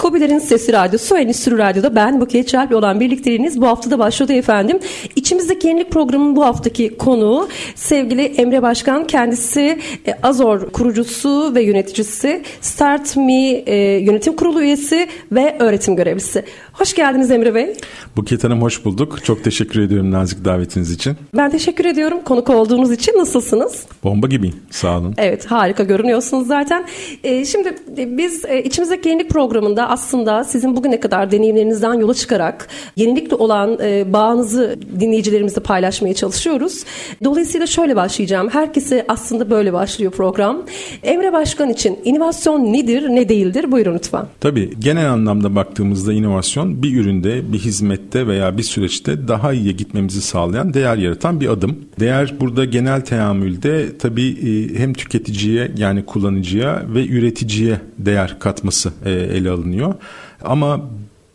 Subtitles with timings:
[0.00, 4.78] Kobilerin Sesi Radyosu Endüstri Radyo'da ben Buket Çarp'la olan birlikteliğiniz bu hafta da başladı efendim.
[5.16, 9.06] İçimizdeki yenilik programının bu haftaki konuğu sevgili Emre Başkan.
[9.06, 16.44] Kendisi e, Azor kurucusu ve yöneticisi, Start Me e, yönetim kurulu üyesi ve öğretim görevlisi.
[16.80, 17.74] Hoş geldiniz Emre Bey.
[18.16, 19.24] Buket Hanım hoş bulduk.
[19.24, 21.16] Çok teşekkür ediyorum nazik davetiniz için.
[21.36, 23.18] Ben teşekkür ediyorum konuk olduğunuz için.
[23.18, 23.86] Nasılsınız?
[24.04, 24.54] Bomba gibiyim.
[24.70, 25.14] Sağ olun.
[25.18, 26.84] Evet harika görünüyorsunuz zaten.
[27.24, 32.68] E, şimdi e, biz e, içimizdeki yenilik programında aslında sizin bugüne kadar deneyimlerinizden yola çıkarak
[32.96, 36.84] yenilikle olan e, bağınızı dinleyicilerimizle paylaşmaya çalışıyoruz.
[37.24, 38.48] Dolayısıyla şöyle başlayacağım.
[38.48, 40.62] Herkese aslında böyle başlıyor program.
[41.02, 43.72] Emre Başkan için inovasyon nedir ne değildir?
[43.72, 44.26] Buyurun lütfen.
[44.40, 50.20] Tabii genel anlamda baktığımızda inovasyon bir üründe, bir hizmette veya bir süreçte daha iyiye gitmemizi
[50.20, 51.78] sağlayan, değer yaratan bir adım.
[52.00, 59.10] Değer burada genel teamülde tabii e, hem tüketiciye yani kullanıcıya ve üreticiye değer katması e,
[59.10, 59.94] ele alınıyor.
[60.42, 60.90] Ama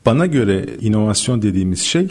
[0.06, 2.08] bana göre inovasyon dediğimiz şey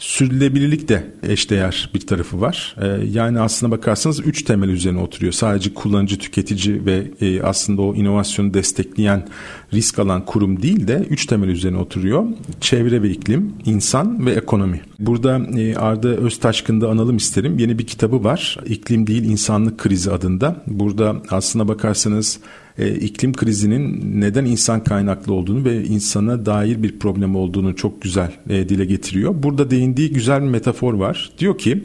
[0.00, 2.76] sürdürülebilirlik de eşdeğer bir tarafı var.
[2.82, 5.32] Ee, yani aslına bakarsanız üç temel üzerine oturuyor.
[5.32, 9.28] Sadece kullanıcı, tüketici ve e, aslında o inovasyonu destekleyen,
[9.74, 12.24] risk alan kurum değil de üç temel üzerine oturuyor.
[12.60, 14.80] Çevre ve iklim, insan ve ekonomi.
[14.98, 17.58] Burada e, Arda Öztaşkın'da analım isterim.
[17.58, 18.56] Yeni bir kitabı var.
[18.66, 20.62] İklim değil insanlık krizi adında.
[20.66, 22.40] Burada aslına bakarsanız
[22.78, 28.32] e, iklim krizinin neden insan kaynaklı olduğunu ve insana dair bir problem olduğunu çok güzel
[28.48, 29.34] e, dile getiriyor.
[29.42, 31.30] Burada değindiği güzel bir metafor var.
[31.38, 31.84] Diyor ki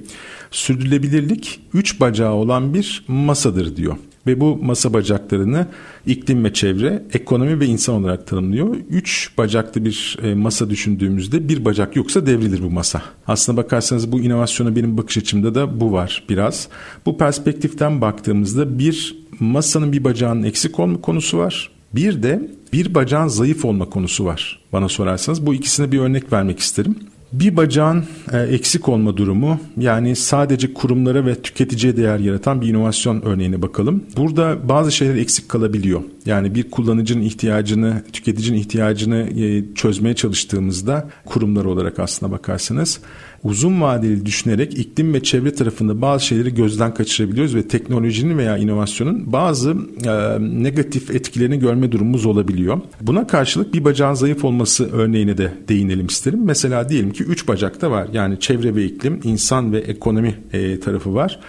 [0.51, 3.97] sürdürülebilirlik üç bacağı olan bir masadır diyor
[4.27, 5.67] ve bu masa bacaklarını
[6.05, 8.75] iklim ve çevre, ekonomi ve insan olarak tanımlıyor.
[8.89, 13.01] Üç bacaklı bir e, masa düşündüğümüzde bir bacak yoksa devrilir bu masa.
[13.27, 16.67] Aslına bakarsanız bu inovasyona benim bakış açımda da bu var biraz.
[17.05, 21.69] Bu perspektiften baktığımızda bir masanın bir bacağının eksik olma konusu var.
[21.95, 25.45] Bir de bir bacağın zayıf olma konusu var bana sorarsanız.
[25.45, 26.95] Bu ikisine bir örnek vermek isterim.
[27.33, 28.03] Bir bacağın
[28.33, 34.03] e, eksik olma durumu yani sadece kurumlara ve tüketiciye değer yaratan bir inovasyon örneğine bakalım.
[34.17, 36.01] Burada bazı şeyler eksik kalabiliyor.
[36.25, 42.99] Yani bir kullanıcının ihtiyacını, tüketicinin ihtiyacını e, çözmeye çalıştığımızda kurumlar olarak aslına bakarsanız
[43.45, 49.33] uzun vadeli düşünerek iklim ve çevre tarafında bazı şeyleri gözden kaçırabiliyoruz ve teknolojinin veya inovasyonun
[49.33, 49.75] bazı
[50.05, 52.81] e, negatif etkilerini görme durumumuz olabiliyor.
[53.01, 56.39] Buna karşılık bir bacağın zayıf olması örneğine de değinelim isterim.
[56.43, 58.07] Mesela diyelim ki üç bacakta var.
[58.13, 61.39] Yani çevre ve iklim, insan ve ekonomi e, tarafı var.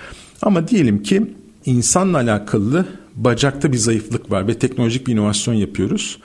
[0.42, 1.26] Ama diyelim ki
[1.66, 6.18] insanla alakalı bacakta bir zayıflık var ve teknolojik bir inovasyon yapıyoruz.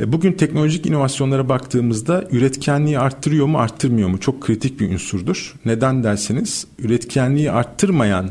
[0.00, 5.54] E, bugün teknolojik inovasyonlara baktığımızda üretkenliği arttırıyor mu arttırmıyor mu çok kritik bir unsurdur.
[5.64, 8.30] Neden derseniz üretkenliği arttırmayan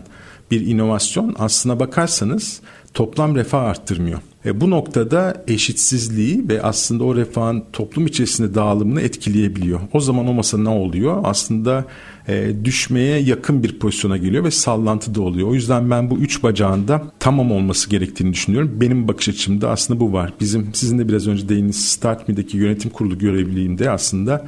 [0.52, 2.62] bir inovasyon aslına bakarsanız
[2.94, 4.20] toplam refah arttırmıyor.
[4.48, 9.80] E, bu noktada eşitsizliği ve aslında o refahın toplum içerisinde dağılımını etkileyebiliyor.
[9.94, 11.22] O zaman o masa ne oluyor?
[11.24, 11.86] Aslında
[12.28, 15.48] e, düşmeye yakın bir pozisyona geliyor ve sallantı da oluyor.
[15.48, 18.72] O yüzden ben bu üç bacağında tamam olması gerektiğini düşünüyorum.
[18.82, 20.34] Benim bakış açımda aslında bu var.
[20.40, 24.48] Bizim sizin de biraz önce değiniz Start Me'deki yönetim kurulu görevliliğimde aslında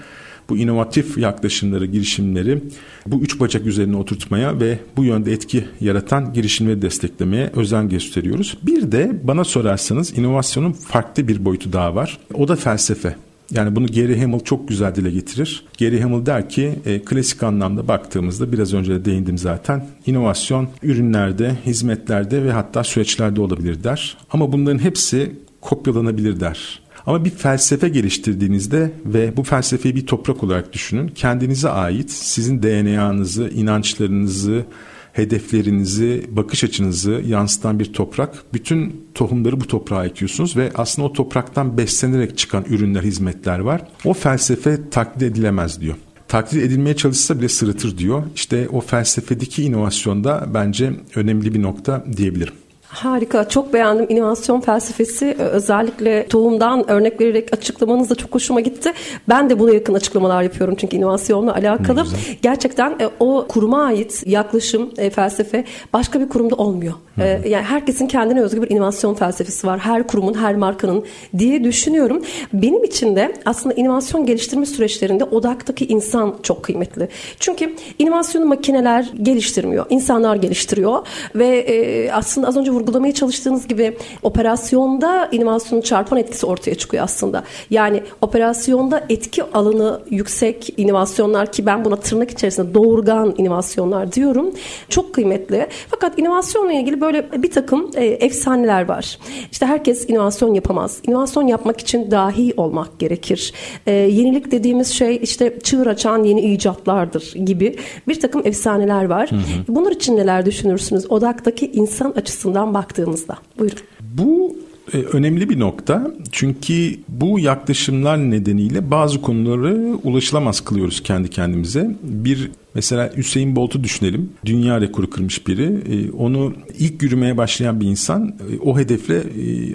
[0.49, 2.61] bu inovatif yaklaşımları, girişimleri
[3.07, 8.57] bu üç bacak üzerine oturtmaya ve bu yönde etki yaratan girişimleri desteklemeye özen gösteriyoruz.
[8.63, 12.17] Bir de bana sorarsanız inovasyonun farklı bir boyutu daha var.
[12.33, 13.15] O da felsefe.
[13.51, 15.63] Yani bunu Gary Hamel çok güzel dile getirir.
[15.79, 19.85] Gary Hamel der ki e, klasik anlamda baktığımızda biraz önce de değindim zaten.
[20.05, 24.17] İnovasyon ürünlerde, hizmetlerde ve hatta süreçlerde olabilir der.
[24.31, 26.79] Ama bunların hepsi kopyalanabilir der.
[27.09, 31.07] Ama bir felsefe geliştirdiğinizde ve bu felsefeyi bir toprak olarak düşünün.
[31.07, 34.65] Kendinize ait sizin DNA'nızı, inançlarınızı,
[35.13, 38.43] hedeflerinizi, bakış açınızı yansıtan bir toprak.
[38.53, 43.81] Bütün tohumları bu toprağa ekiyorsunuz ve aslında o topraktan beslenerek çıkan ürünler, hizmetler var.
[44.05, 45.95] O felsefe taklit edilemez diyor
[46.27, 48.23] taklit edilmeye çalışsa bile sırıtır diyor.
[48.35, 52.53] İşte o felsefedeki inovasyonda bence önemli bir nokta diyebilirim.
[52.89, 55.25] Harika, çok beğendim inovasyon felsefesi.
[55.25, 58.91] Ee, özellikle tohumdan örnek vererek açıklamanız da çok hoşuma gitti.
[59.29, 62.05] Ben de buna yakın açıklamalar yapıyorum çünkü inovasyonla alakalı.
[62.41, 65.63] Gerçekten e, o kuruma ait yaklaşım, e, felsefe
[65.93, 66.93] başka bir kurumda olmuyor.
[67.15, 67.47] Hı hı.
[67.47, 69.79] Yani herkesin kendine özgü bir inovasyon felsefesi var.
[69.79, 71.05] Her kurumun, her markanın
[71.37, 72.23] diye düşünüyorum.
[72.53, 77.07] Benim için de aslında inovasyon geliştirme süreçlerinde odaktaki insan çok kıymetli.
[77.39, 85.29] Çünkü inovasyonu makineler geliştirmiyor, insanlar geliştiriyor ve e, aslında az önce vurgulamaya çalıştığınız gibi operasyonda
[85.31, 87.43] inovasyonun çarpan etkisi ortaya çıkıyor aslında.
[87.69, 94.51] Yani operasyonda etki alanı yüksek inovasyonlar ki ben buna tırnak içerisinde doğurgan inovasyonlar diyorum.
[94.89, 95.67] Çok kıymetli.
[95.89, 99.19] Fakat inovasyonla ilgili böyle bir takım e, efsaneler var.
[99.51, 100.99] İşte herkes inovasyon yapamaz.
[101.07, 103.53] İnovasyon yapmak için dahi olmak gerekir.
[103.87, 107.75] E, yenilik dediğimiz şey işte çığır açan yeni icatlardır gibi
[108.07, 109.31] bir takım efsaneler var.
[109.31, 109.39] Hı hı.
[109.67, 111.11] Bunlar için neler düşünürsünüz?
[111.11, 113.37] Odaktaki insan açısından baktığımızda.
[113.59, 113.79] Buyurun.
[114.01, 114.55] Bu
[114.93, 116.11] e, önemli bir nokta.
[116.31, 121.95] Çünkü bu yaklaşımlar nedeniyle bazı konuları ulaşılamaz kılıyoruz kendi kendimize.
[122.03, 124.29] Bir mesela Hüseyin Bolt'u düşünelim.
[124.45, 125.79] Dünya rekoru kırmış biri.
[125.89, 129.23] E, onu ilk yürümeye başlayan bir insan e, o hedefle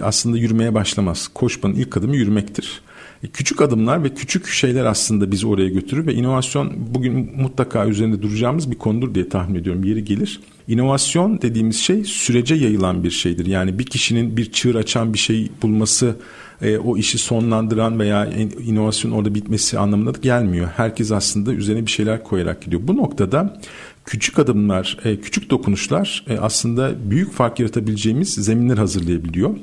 [0.03, 1.27] aslında yürümeye başlamaz.
[1.27, 2.81] Koşmanın ilk adımı yürümektir.
[3.33, 8.71] Küçük adımlar ve küçük şeyler aslında bizi oraya götürür ve inovasyon bugün mutlaka üzerinde duracağımız
[8.71, 9.83] bir konudur diye tahmin ediyorum.
[9.83, 10.39] Yeri gelir.
[10.67, 13.45] İnovasyon dediğimiz şey sürece yayılan bir şeydir.
[13.45, 16.15] Yani bir kişinin bir çığır açan bir şey bulması
[16.61, 18.25] e, o işi sonlandıran veya
[18.65, 20.69] inovasyon orada bitmesi anlamına da gelmiyor.
[20.75, 22.81] Herkes aslında üzerine bir şeyler koyarak gidiyor.
[22.85, 23.61] Bu noktada
[24.05, 29.55] küçük adımlar, e, küçük dokunuşlar e, aslında büyük fark yaratabileceğimiz zeminler hazırlayabiliyor.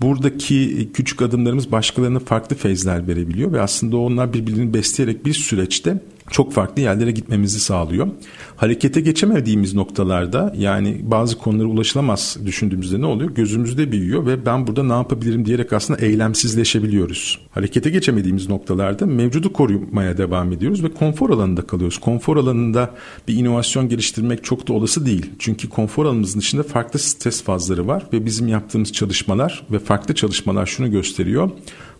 [0.00, 6.00] Buradaki küçük adımlarımız başkalarına farklı feyzler verebiliyor ve aslında onlar birbirini besleyerek bir süreçte
[6.30, 8.08] çok farklı yerlere gitmemizi sağlıyor.
[8.56, 13.30] Harekete geçemediğimiz noktalarda yani bazı konulara ulaşılamaz düşündüğümüzde ne oluyor?
[13.30, 17.38] Gözümüzde büyüyor ve ben burada ne yapabilirim diyerek aslında eylemsizleşebiliyoruz.
[17.50, 21.98] Harekete geçemediğimiz noktalarda mevcudu korumaya devam ediyoruz ve konfor alanında kalıyoruz.
[21.98, 22.90] Konfor alanında
[23.28, 25.30] bir inovasyon geliştirmek çok da olası değil.
[25.38, 30.66] Çünkü konfor alanımızın içinde farklı stres fazları var ve bizim yaptığımız çalışmalar ve farklı çalışmalar
[30.66, 31.50] şunu gösteriyor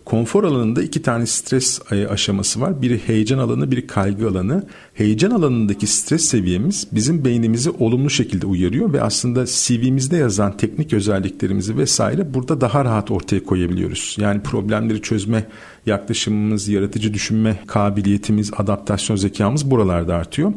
[0.07, 2.83] Konfor alanında iki tane stres e, aşaması var.
[2.83, 4.67] Biri heyecan alanı, biri kaygı alanı.
[4.95, 11.77] Heyecan alanındaki stres seviyemiz bizim beynimizi olumlu şekilde uyarıyor ve aslında CV'mizde yazan teknik özelliklerimizi
[11.77, 14.17] vesaire burada daha rahat ortaya koyabiliyoruz.
[14.21, 15.47] Yani problemleri çözme
[15.87, 20.53] yaklaşımımız, yaratıcı düşünme kabiliyetimiz, adaptasyon zekamız buralarda artıyor.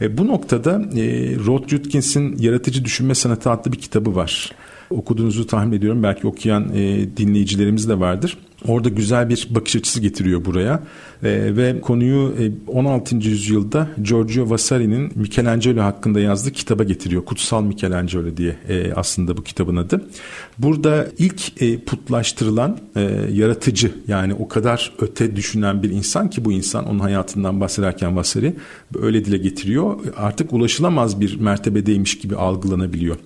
[0.00, 4.52] E, bu noktada e, Rod Judkins'in Yaratıcı Düşünme Sanatı adlı bir kitabı var.
[4.90, 6.02] Okuduğunuzu tahmin ediyorum.
[6.02, 8.38] Belki okuyan e, dinleyicilerimiz de vardır.
[8.68, 10.82] Orada güzel bir bakış açısı getiriyor buraya
[11.22, 13.16] e, ve konuyu e, 16.
[13.16, 17.24] yüzyılda Giorgio Vasari'nin Michelangelo hakkında yazdığı kitaba getiriyor.
[17.24, 20.04] Kutsal Michelangelo diye e, aslında bu kitabın adı.
[20.58, 23.00] Burada ilk e, putlaştırılan e,
[23.32, 28.54] yaratıcı yani o kadar öte düşünen bir insan ki bu insan onun hayatından bahsederken Vasari
[29.02, 29.96] öyle dile getiriyor.
[30.16, 33.16] Artık ulaşılamaz bir mertebedeymiş gibi algılanabiliyor.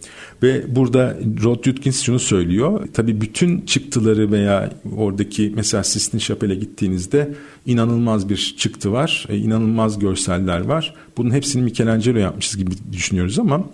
[0.42, 2.88] Ve burada Rod Judkins şunu söylüyor.
[2.92, 7.34] Tabii bütün çıktıları veya oradaki mesela Sistine Chapel'e gittiğinizde
[7.66, 9.26] inanılmaz bir çıktı var.
[9.28, 10.94] E, inanılmaz görseller var.
[11.16, 13.64] Bunun hepsini Michelangelo yapmışız gibi düşünüyoruz ama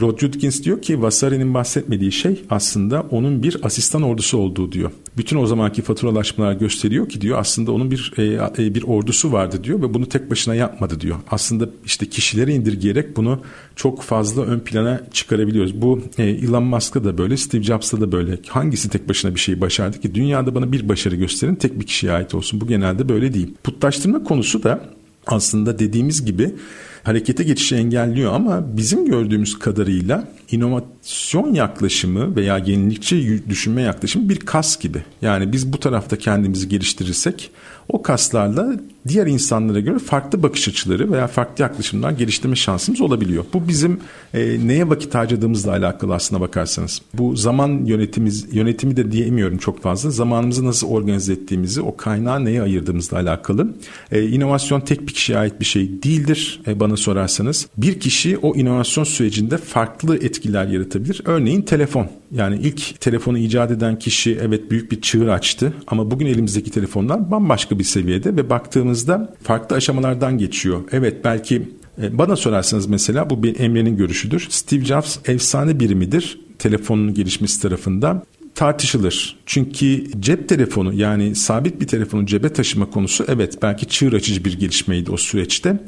[0.00, 4.90] Rod Judkins diyor ki Vasari'nin bahsetmediği şey aslında onun bir asistan ordusu olduğu diyor.
[5.16, 8.22] Bütün o zamanki faturalaşmalar gösteriyor ki diyor aslında onun bir e,
[8.58, 11.16] e, bir ordusu vardı diyor ve bunu tek başına yapmadı diyor.
[11.30, 13.40] Aslında işte kişileri indirgeyerek bunu
[13.76, 15.82] çok fazla ön plana çıkarabiliyoruz.
[15.82, 18.38] Bu e, Elon Musk'ta da böyle, Steve Jobs'ta da böyle.
[18.48, 20.14] Hangisi tek başına bir şeyi başardı ki?
[20.14, 22.60] Dünyada bana bir başarı gösterin, tek bir kişiye ait olsun.
[22.60, 23.54] Bu genelde böyle değil.
[23.64, 24.93] Putlaştırma konusu da
[25.26, 26.54] aslında dediğimiz gibi
[27.02, 34.78] harekete geçişi engelliyor ama bizim gördüğümüz kadarıyla inovasyon yaklaşımı veya yenilikçi düşünme yaklaşımı bir kas
[34.78, 35.02] gibi.
[35.22, 37.50] Yani biz bu tarafta kendimizi geliştirirsek
[37.88, 38.74] o kaslarla
[39.08, 43.44] diğer insanlara göre farklı bakış açıları veya farklı yaklaşımlar geliştirme şansımız olabiliyor.
[43.54, 44.00] Bu bizim
[44.34, 47.02] e, neye vakit harcadığımızla alakalı aslına bakarsanız.
[47.14, 50.10] Bu zaman yönetimiz, yönetimi de diyemiyorum çok fazla.
[50.10, 53.74] Zamanımızı nasıl organize ettiğimizi, o kaynağı neye ayırdığımızla alakalı.
[54.12, 57.66] E, inovasyon tek bir kişiye ait bir şey değildir e, bana sorarsanız.
[57.76, 61.22] Bir kişi o inovasyon sürecinde farklı etkiler yaratabilir.
[61.24, 62.08] Örneğin telefon.
[62.32, 67.30] Yani ilk telefonu icat eden kişi evet büyük bir çığır açtı ama bugün elimizdeki telefonlar
[67.30, 68.50] bambaşka bir seviyede ve
[68.94, 70.82] baktığımızda farklı aşamalardan geçiyor.
[70.92, 71.62] Evet belki
[72.02, 74.46] e, bana sorarsanız mesela bu bir Emre'nin görüşüdür.
[74.50, 78.22] Steve Jobs efsane biri midir telefonun gelişmesi tarafında?
[78.54, 79.36] Tartışılır.
[79.46, 84.58] Çünkü cep telefonu yani sabit bir telefonu cebe taşıma konusu evet belki çığır açıcı bir
[84.58, 85.78] gelişmeydi o süreçte.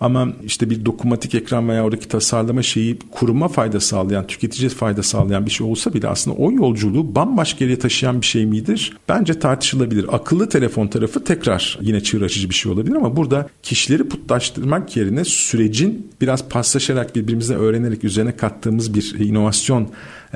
[0.00, 5.46] Ama işte bir dokunmatik ekran veya oradaki tasarlama şeyi kuruma fayda sağlayan, tüketiciye fayda sağlayan
[5.46, 8.96] bir şey olsa bile aslında o yolculuğu bambaşka yere taşıyan bir şey midir?
[9.08, 10.06] Bence tartışılabilir.
[10.14, 15.24] Akıllı telefon tarafı tekrar yine çığır açıcı bir şey olabilir ama burada kişileri putlaştırmak yerine
[15.24, 19.88] sürecin biraz paslaşarak birbirimize öğrenerek üzerine kattığımız bir inovasyon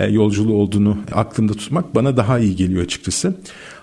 [0.05, 3.35] yolculuğu olduğunu aklımda tutmak bana daha iyi geliyor açıkçası.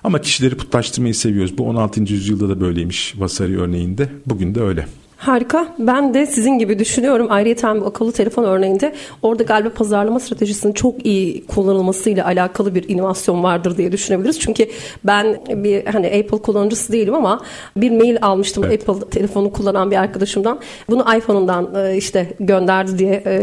[0.03, 1.57] Ama kişileri putlaştırmayı seviyoruz.
[1.57, 2.01] Bu 16.
[2.01, 4.09] yüzyılda da böyleymiş Vasari örneğinde.
[4.25, 4.87] Bugün de öyle.
[5.23, 5.67] Harika.
[5.79, 7.27] Ben de sizin gibi düşünüyorum.
[7.29, 13.43] Ayrıca bu akıllı telefon örneğinde orada galiba pazarlama stratejisinin çok iyi kullanılmasıyla alakalı bir inovasyon
[13.43, 14.39] vardır diye düşünebiliriz.
[14.39, 14.67] Çünkü
[15.03, 17.41] ben bir hani Apple kullanıcısı değilim ama
[17.77, 18.89] bir mail almıştım evet.
[18.89, 20.59] Apple telefonu kullanan bir arkadaşımdan.
[20.89, 23.37] Bunu iPhone'undan e, işte gönderdi diye e,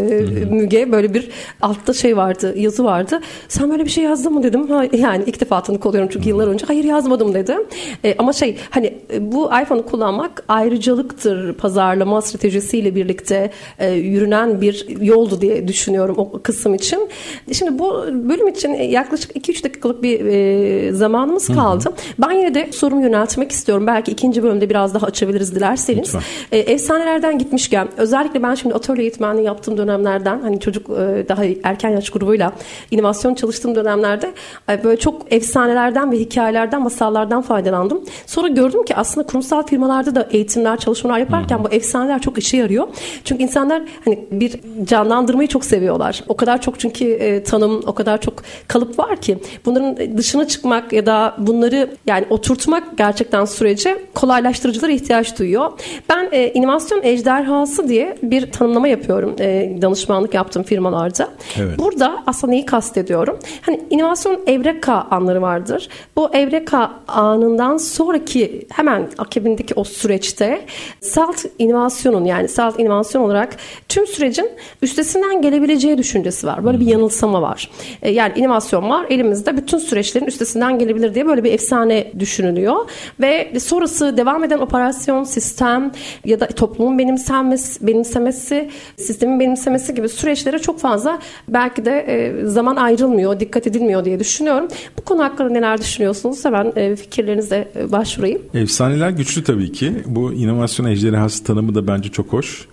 [0.50, 1.28] Müge böyle bir
[1.62, 3.20] altta şey vardı, yazı vardı.
[3.48, 4.68] Sen böyle bir şey yazdın mı dedim.
[4.92, 6.66] yani ilk defa tanık oluyorum çünkü yıllar önce.
[6.66, 7.56] Hayır yazmadım dedi.
[8.04, 15.40] E, ama şey hani bu iPhone'u kullanmak ayrıcalıktır pazarlama stratejisiyle birlikte e, yürünen bir yoldu
[15.40, 17.08] diye düşünüyorum o kısım için.
[17.52, 21.84] Şimdi bu bölüm için yaklaşık 2-3 dakikalık bir e, zamanımız kaldı.
[21.84, 21.94] Hı hı.
[22.18, 23.86] Ben yine de sorumu yöneltmek istiyorum.
[23.86, 26.14] Belki ikinci bölümde biraz daha açabiliriz dilerseniz.
[26.52, 31.90] E, efsanelerden gitmişken özellikle ben şimdi atölye eğitmenliği yaptığım dönemlerden hani çocuk e, daha erken
[31.90, 32.52] yaş grubuyla
[32.90, 34.32] inovasyon çalıştığım dönemlerde
[34.70, 38.04] e, böyle çok efsanelerden ve hikayelerden, masallardan faydalandım.
[38.26, 42.88] Sonra gördüm ki aslında kurumsal firmalarda da eğitimler, çalışmalar yaparken bu efsaneler çok işe yarıyor.
[43.24, 46.24] Çünkü insanlar hani bir canlandırmayı çok seviyorlar.
[46.28, 48.34] O kadar çok çünkü e, tanım, o kadar çok
[48.68, 55.38] kalıp var ki bunların dışına çıkmak ya da bunları yani oturtmak gerçekten sürece kolaylaştırıcılara ihtiyaç
[55.38, 55.70] duyuyor.
[56.08, 61.28] Ben e, inovasyon ejderhası diye bir tanımlama yapıyorum e, danışmanlık yaptığım firmalarda.
[61.60, 61.78] Evet.
[61.78, 63.38] Burada aslında neyi kastediyorum?
[63.60, 65.88] Hani inovasyon evreka anları vardır.
[66.16, 70.64] Bu evreka anından sonraki hemen akibindeki o süreçte
[71.00, 73.56] salt inovasyonun yani salt inovasyon olarak
[73.88, 74.50] tüm sürecin
[74.82, 76.64] üstesinden gelebileceği düşüncesi var.
[76.64, 77.70] Böyle bir yanılsama var.
[78.02, 82.76] E, yani inovasyon var elimizde bütün süreçlerin üstesinden gelebilir diye böyle bir efsane düşünülüyor.
[83.20, 85.92] Ve sonrası devam eden operasyon, sistem
[86.24, 92.76] ya da toplumun benimsenmesi, benimsemesi, sistemin benimsemesi gibi süreçlere çok fazla belki de e, zaman
[92.76, 94.68] ayrılmıyor, dikkat edilmiyor diye düşünüyorum.
[94.98, 96.44] Bu konu hakkında neler düşünüyorsunuz?
[96.44, 98.42] Hemen e, fikirlerinize başvurayım.
[98.54, 99.92] Efsaneler güçlü tabii ki.
[100.06, 102.66] Bu inovasyon ejderhası tanımı da bence çok hoş.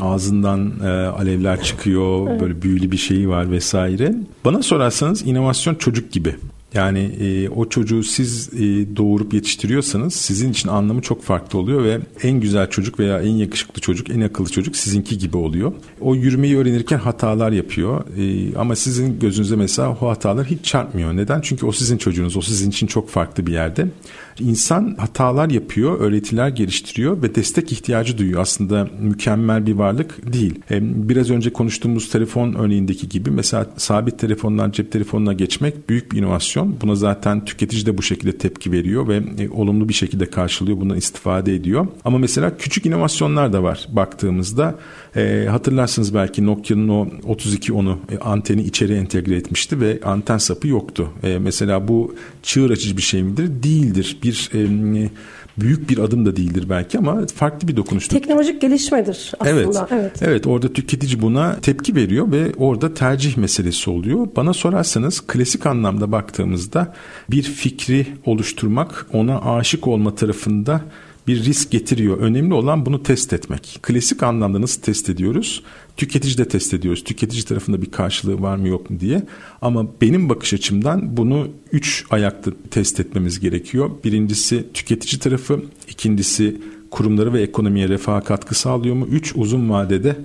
[0.00, 2.40] Ağzından e, alevler çıkıyor, evet.
[2.40, 4.14] böyle büyülü bir şeyi var vesaire.
[4.44, 6.36] Bana sorarsanız inovasyon çocuk gibi.
[6.74, 11.98] Yani e, o çocuğu siz e, doğurup yetiştiriyorsanız sizin için anlamı çok farklı oluyor ve
[12.22, 15.72] en güzel çocuk veya en yakışıklı çocuk, en akıllı çocuk sizinki gibi oluyor.
[16.00, 21.16] O yürümeyi öğrenirken hatalar yapıyor e, ama sizin gözünüze mesela o hatalar hiç çarpmıyor.
[21.16, 21.40] Neden?
[21.40, 23.88] Çünkü o sizin çocuğunuz, o sizin için çok farklı bir yerde.
[24.40, 28.40] İnsan hatalar yapıyor, öğretiler geliştiriyor ve destek ihtiyacı duyuyor.
[28.40, 30.54] Aslında mükemmel bir varlık değil.
[30.80, 36.63] Biraz önce konuştuğumuz telefon örneğindeki gibi mesela sabit telefondan cep telefonuna geçmek büyük bir inovasyon.
[36.82, 40.96] Buna zaten tüketici de bu şekilde tepki veriyor ve e, olumlu bir şekilde karşılıyor, bundan
[40.96, 41.86] istifade ediyor.
[42.04, 44.78] Ama mesela küçük inovasyonlar da var baktığımızda.
[45.16, 51.08] E, hatırlarsınız belki Nokia'nın o 3210'u e, anteni içeri entegre etmişti ve anten sapı yoktu.
[51.22, 53.62] E, mesela bu çığır açıcı bir şey midir?
[53.62, 54.16] Değildir.
[54.22, 54.58] Bir e,
[55.58, 58.18] büyük bir adım da değildir belki ama farklı bir dokunuştur.
[58.18, 59.50] Teknolojik gelişmedir aslında.
[59.50, 60.22] Evet, evet.
[60.22, 64.28] Evet orada tüketici buna tepki veriyor ve orada tercih meselesi oluyor.
[64.36, 66.94] Bana sorarsanız klasik anlamda baktığımızda
[67.30, 70.80] bir fikri oluşturmak ona aşık olma tarafında
[71.26, 72.18] bir risk getiriyor.
[72.18, 73.78] Önemli olan bunu test etmek.
[73.82, 75.62] Klasik anlamda nasıl test ediyoruz?
[75.96, 77.04] Tüketici de test ediyoruz.
[77.04, 79.22] Tüketici tarafında bir karşılığı var mı yok mu diye.
[79.62, 83.90] Ama benim bakış açımdan bunu üç ayakta test etmemiz gerekiyor.
[84.04, 86.56] Birincisi tüketici tarafı, ikincisi
[86.90, 89.06] kurumları ve ekonomiye refaha katkı sağlıyor mu?
[89.10, 90.16] Üç uzun vadede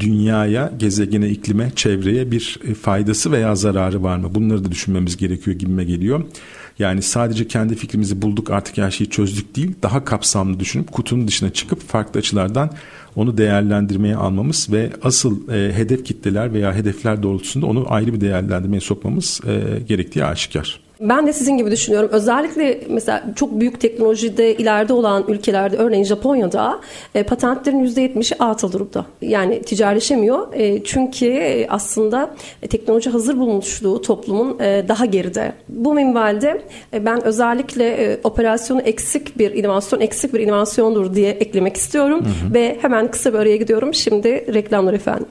[0.00, 4.34] dünyaya, gezegene, iklime, çevreye bir faydası veya zararı var mı?
[4.34, 6.24] Bunları da düşünmemiz gerekiyor gibime geliyor.
[6.78, 9.74] Yani sadece kendi fikrimizi bulduk artık her şeyi çözdük değil.
[9.82, 12.70] Daha kapsamlı düşünüp kutunun dışına çıkıp farklı açılardan
[13.16, 18.80] onu değerlendirmeye almamız ve asıl e, hedef kitleler veya hedefler doğrultusunda onu ayrı bir değerlendirmeye
[18.80, 20.83] sokmamız e, gerektiği aşikar.
[21.00, 22.08] Ben de sizin gibi düşünüyorum.
[22.12, 26.80] Özellikle mesela çok büyük teknolojide ileride olan ülkelerde örneğin Japonya'da
[27.14, 29.06] e, patentlerin %70'i atıl durumda.
[29.22, 30.52] Yani ticarileşemiyor.
[30.52, 35.52] E, çünkü aslında e, teknoloji hazır bulunmuşluğu toplumun e, daha geride.
[35.68, 41.76] Bu minvalde e, ben özellikle e, operasyonu eksik bir inovasyon, eksik bir inovasyondur diye eklemek
[41.76, 42.20] istiyorum.
[42.20, 42.54] Hı hı.
[42.54, 43.94] Ve hemen kısa bir araya gidiyorum.
[43.94, 45.26] Şimdi reklamlar efendim.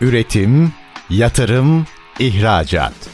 [0.00, 0.72] Üretim,
[1.10, 1.86] yatırım,
[2.18, 3.13] ihracat.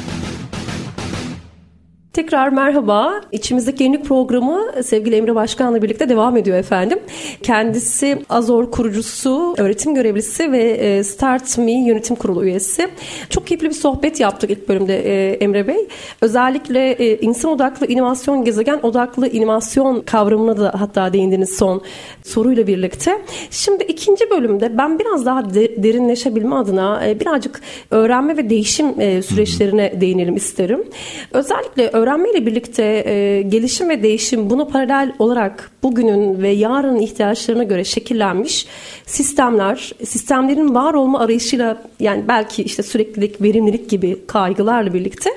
[2.13, 3.21] Tekrar merhaba.
[3.31, 6.99] İçimizdeki yenilik programı sevgili Emre Başkan'la birlikte devam ediyor efendim.
[7.43, 12.89] Kendisi Azor kurucusu, öğretim görevlisi ve e, Start Me yönetim kurulu üyesi.
[13.29, 15.87] Çok keyifli bir sohbet yaptık ilk bölümde e, Emre Bey.
[16.21, 21.81] Özellikle e, insan odaklı inovasyon, gezegen odaklı inovasyon kavramına da hatta değindiniz son
[22.23, 23.21] soruyla birlikte.
[23.51, 30.83] Şimdi ikinci bölümde ben biraz daha derinleşebilme adına birazcık öğrenme ve değişim süreçlerine değinelim isterim.
[31.31, 37.83] Özellikle öğrenmeyle birlikte e, gelişim ve değişim bunu paralel olarak bugünün ve yarının ihtiyaçlarına göre
[37.83, 38.67] şekillenmiş
[39.05, 45.29] sistemler, sistemlerin var olma arayışıyla yani belki işte süreklilik, verimlilik gibi kaygılarla birlikte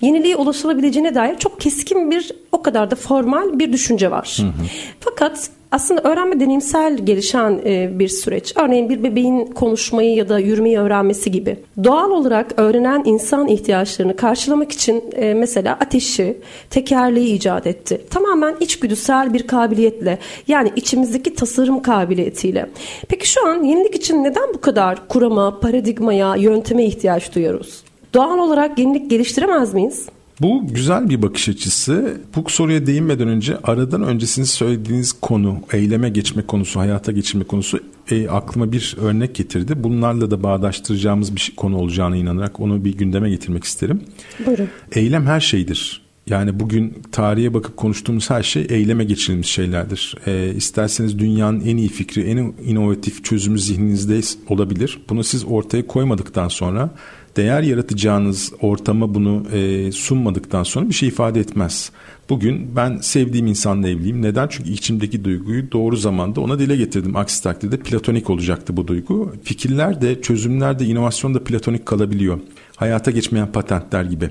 [0.00, 4.36] yeniliğe ulaşılabileceğine dair çok keskin bir o kadar da formal bir düşünce var.
[4.40, 4.66] Hı hı.
[5.00, 8.52] Fakat aslında öğrenme deneyimsel gelişen e, bir süreç.
[8.56, 11.56] Örneğin bir bebeğin konuşmayı ya da yürümeyi öğrenmesi gibi.
[11.84, 16.36] Doğal olarak öğrenen insan ihtiyaçlarını karşılamak için e, mesela ateşi,
[16.70, 18.00] tekerleği icat etti.
[18.10, 22.70] Tamamen içgüdüsel bir kabiliyetle yani içimizdeki tasarım kabiliyetiyle.
[23.08, 27.82] Peki şu an yenilik için neden bu kadar kurama, paradigmaya, yönteme ihtiyaç duyuyoruz?
[28.14, 30.06] Doğal olarak yenilik geliştiremez miyiz?
[30.40, 32.20] Bu güzel bir bakış açısı.
[32.36, 37.80] Bu soruya değinmeden önce aradan öncesini söylediğiniz konu, eyleme geçme konusu, hayata geçirme konusu
[38.10, 39.84] e, aklıma bir örnek getirdi.
[39.84, 44.02] Bunlarla da bağdaştıracağımız bir konu olacağına inanarak onu bir gündeme getirmek isterim.
[44.46, 44.68] Buyurun.
[44.92, 46.08] Eylem her şeydir.
[46.26, 50.14] Yani bugün tarihe bakıp konuştuğumuz her şey eyleme geçirilmiş şeylerdir.
[50.26, 54.98] E, isterseniz dünyanın en iyi fikri, en inovatif çözümü zihninizde olabilir.
[55.08, 56.90] Bunu siz ortaya koymadıktan sonra
[57.38, 61.92] değer yaratacağınız ortama bunu e, sunmadıktan sonra bir şey ifade etmez.
[62.28, 64.22] Bugün ben sevdiğim insanla evliyim.
[64.22, 64.48] Neden?
[64.48, 67.16] Çünkü içimdeki duyguyu doğru zamanda ona dile getirdim.
[67.16, 69.32] Aksi takdirde platonik olacaktı bu duygu.
[69.42, 72.40] Fikirler de, çözümler de, inovasyon da platonik kalabiliyor.
[72.76, 74.30] Hayata geçmeyen patentler gibi.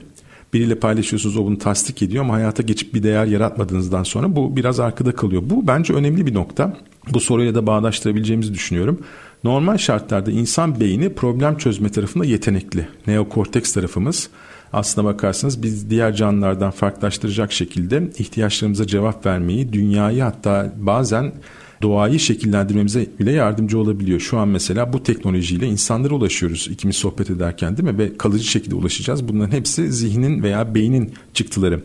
[0.53, 4.79] Biriyle paylaşıyorsunuz o bunu tasdik ediyor ama hayata geçip bir değer yaratmadığınızdan sonra bu biraz
[4.79, 5.43] arkada kalıyor.
[5.45, 6.77] Bu bence önemli bir nokta.
[7.13, 8.99] Bu soruyla da bağdaştırabileceğimizi düşünüyorum.
[9.44, 12.88] Normal şartlarda insan beyni problem çözme tarafında yetenekli.
[13.08, 14.29] Neokorteks tarafımız
[14.74, 21.34] aslına bakarsanız biz diğer canlılardan farklılaştıracak şekilde ihtiyaçlarımıza cevap vermeyi, dünyayı hatta bazen
[21.82, 24.20] doğayı şekillendirmemize bile yardımcı olabiliyor.
[24.20, 27.98] Şu an mesela bu teknolojiyle insanlara ulaşıyoruz ikimiz sohbet ederken değil mi?
[27.98, 29.28] Ve kalıcı şekilde ulaşacağız.
[29.28, 31.84] Bunların hepsi zihnin veya beynin çıktıları.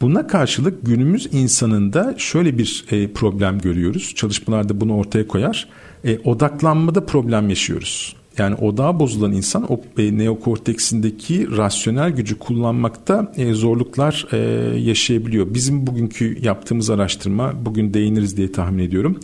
[0.00, 4.12] Buna karşılık günümüz insanında şöyle bir e, problem görüyoruz.
[4.14, 5.68] Çalışmalarda bunu ortaya koyar
[6.04, 8.16] e, odaklanmada problem yaşıyoruz.
[8.38, 14.38] Yani odağı bozulan insan o e, neokorteksindeki rasyonel gücü kullanmakta e, zorluklar e,
[14.78, 15.54] yaşayabiliyor.
[15.54, 19.20] Bizim bugünkü yaptığımız araştırma bugün değiniriz diye tahmin ediyorum.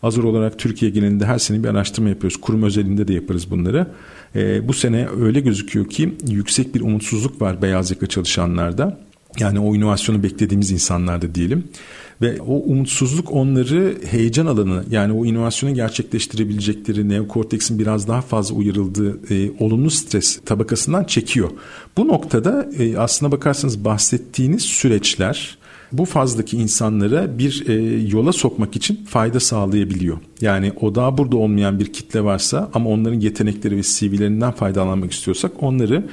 [0.00, 2.40] Hazır olarak Türkiye genelinde her sene bir araştırma yapıyoruz.
[2.40, 3.86] Kurum özelinde de yaparız bunları.
[4.34, 8.98] E, bu sene öyle gözüküyor ki yüksek bir umutsuzluk var beyaz yaka çalışanlarda.
[9.38, 11.64] Yani o inovasyonu beklediğimiz insanlarda diyelim.
[12.22, 19.34] Ve o umutsuzluk onları heyecan alanı yani o inovasyonu gerçekleştirebilecekleri neokorteksin biraz daha fazla uyarıldığı
[19.34, 21.50] e, olumlu stres tabakasından çekiyor.
[21.96, 25.58] Bu noktada e, aslına bakarsanız bahsettiğiniz süreçler
[25.92, 27.72] bu fazdaki insanlara bir e,
[28.08, 30.18] yola sokmak için fayda sağlayabiliyor.
[30.40, 35.62] Yani o daha burada olmayan bir kitle varsa ama onların yetenekleri ve CV'lerinden faydalanmak istiyorsak
[35.62, 36.04] onları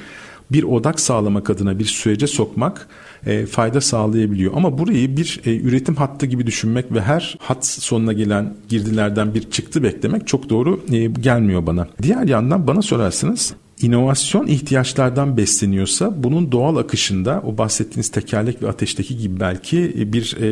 [0.52, 2.88] bir odak sağlamak adına bir sürece sokmak
[3.26, 4.52] e, fayda sağlayabiliyor.
[4.56, 9.50] Ama burayı bir e, üretim hattı gibi düşünmek ve her hat sonuna gelen girdilerden bir
[9.50, 11.88] çıktı beklemek çok doğru e, gelmiyor bana.
[12.02, 19.18] Diğer yandan bana sorarsanız inovasyon ihtiyaçlardan besleniyorsa bunun doğal akışında o bahsettiğiniz tekerlek ve ateşteki
[19.18, 20.46] gibi belki bir e,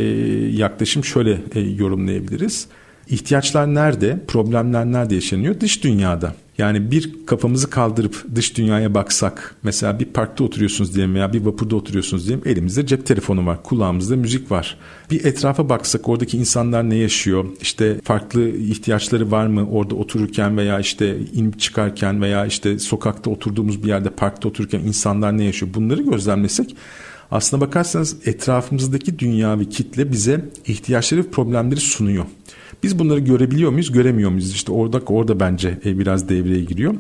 [0.57, 2.67] yaklaşım şöyle e, yorumlayabiliriz.
[3.09, 4.21] İhtiyaçlar nerede?
[4.29, 5.61] Problemler nerede yaşanıyor?
[5.61, 6.35] Dış dünyada.
[6.59, 11.77] Yani bir kafamızı kaldırıp dış dünyaya baksak mesela bir parkta oturuyorsunuz diyelim veya bir vapurda
[11.77, 14.79] oturuyorsunuz diyelim elimizde cep telefonu var kulağımızda müzik var.
[15.11, 20.81] Bir etrafa baksak oradaki insanlar ne yaşıyor işte farklı ihtiyaçları var mı orada otururken veya
[20.81, 26.03] işte inip çıkarken veya işte sokakta oturduğumuz bir yerde parkta otururken insanlar ne yaşıyor bunları
[26.03, 26.77] gözlemlesek
[27.31, 32.25] aslına bakarsanız etrafımızdaki dünya ve kitle bize ihtiyaçları ve problemleri sunuyor.
[32.83, 34.55] Biz bunları görebiliyor muyuz, göremiyor muyuz?
[34.55, 36.95] İşte orada orada bence e, biraz devreye giriyor.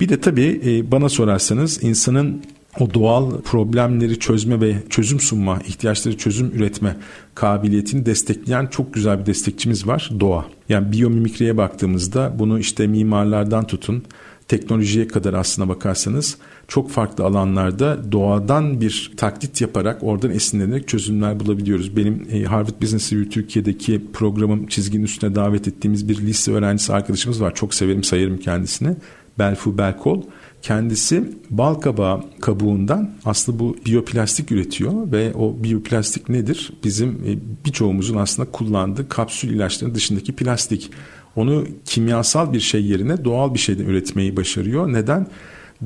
[0.00, 2.42] Bir de tabii e, bana sorarsanız insanın
[2.80, 6.96] o doğal problemleri çözme ve çözüm sunma, ihtiyaçları çözüm üretme
[7.34, 10.46] kabiliyetini destekleyen çok güzel bir destekçimiz var doğa.
[10.68, 14.02] Yani biyomimikriye baktığımızda bunu işte mimarlardan tutun
[14.48, 21.96] teknolojiye kadar aslına bakarsanız çok farklı alanlarda doğadan bir taklit yaparak oradan esinlenerek çözümler bulabiliyoruz.
[21.96, 27.42] Benim e, Harvard Business Review Türkiye'deki programım çizginin üstüne davet ettiğimiz bir lise öğrencisi arkadaşımız
[27.42, 27.54] var.
[27.54, 28.96] Çok severim sayarım kendisini.
[29.38, 30.22] Belfu Belkol.
[30.62, 36.72] Kendisi bal kabağı kabuğundan aslında bu biyoplastik üretiyor ve o biyoplastik nedir?
[36.84, 40.90] Bizim e, birçoğumuzun aslında kullandığı kapsül ilaçların dışındaki plastik.
[41.36, 44.92] Onu kimyasal bir şey yerine doğal bir şeyden üretmeyi başarıyor.
[44.92, 45.26] Neden?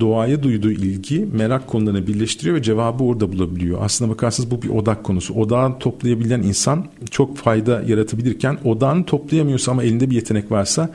[0.01, 3.79] Doğaya duyduğu ilgi merak konularını birleştiriyor ve cevabı orada bulabiliyor.
[3.83, 5.35] Aslına bakarsanız bu bir odak konusu.
[5.35, 10.91] Odağını toplayabilen insan çok fayda yaratabilirken odağını toplayamıyorsa ama elinde bir yetenek varsa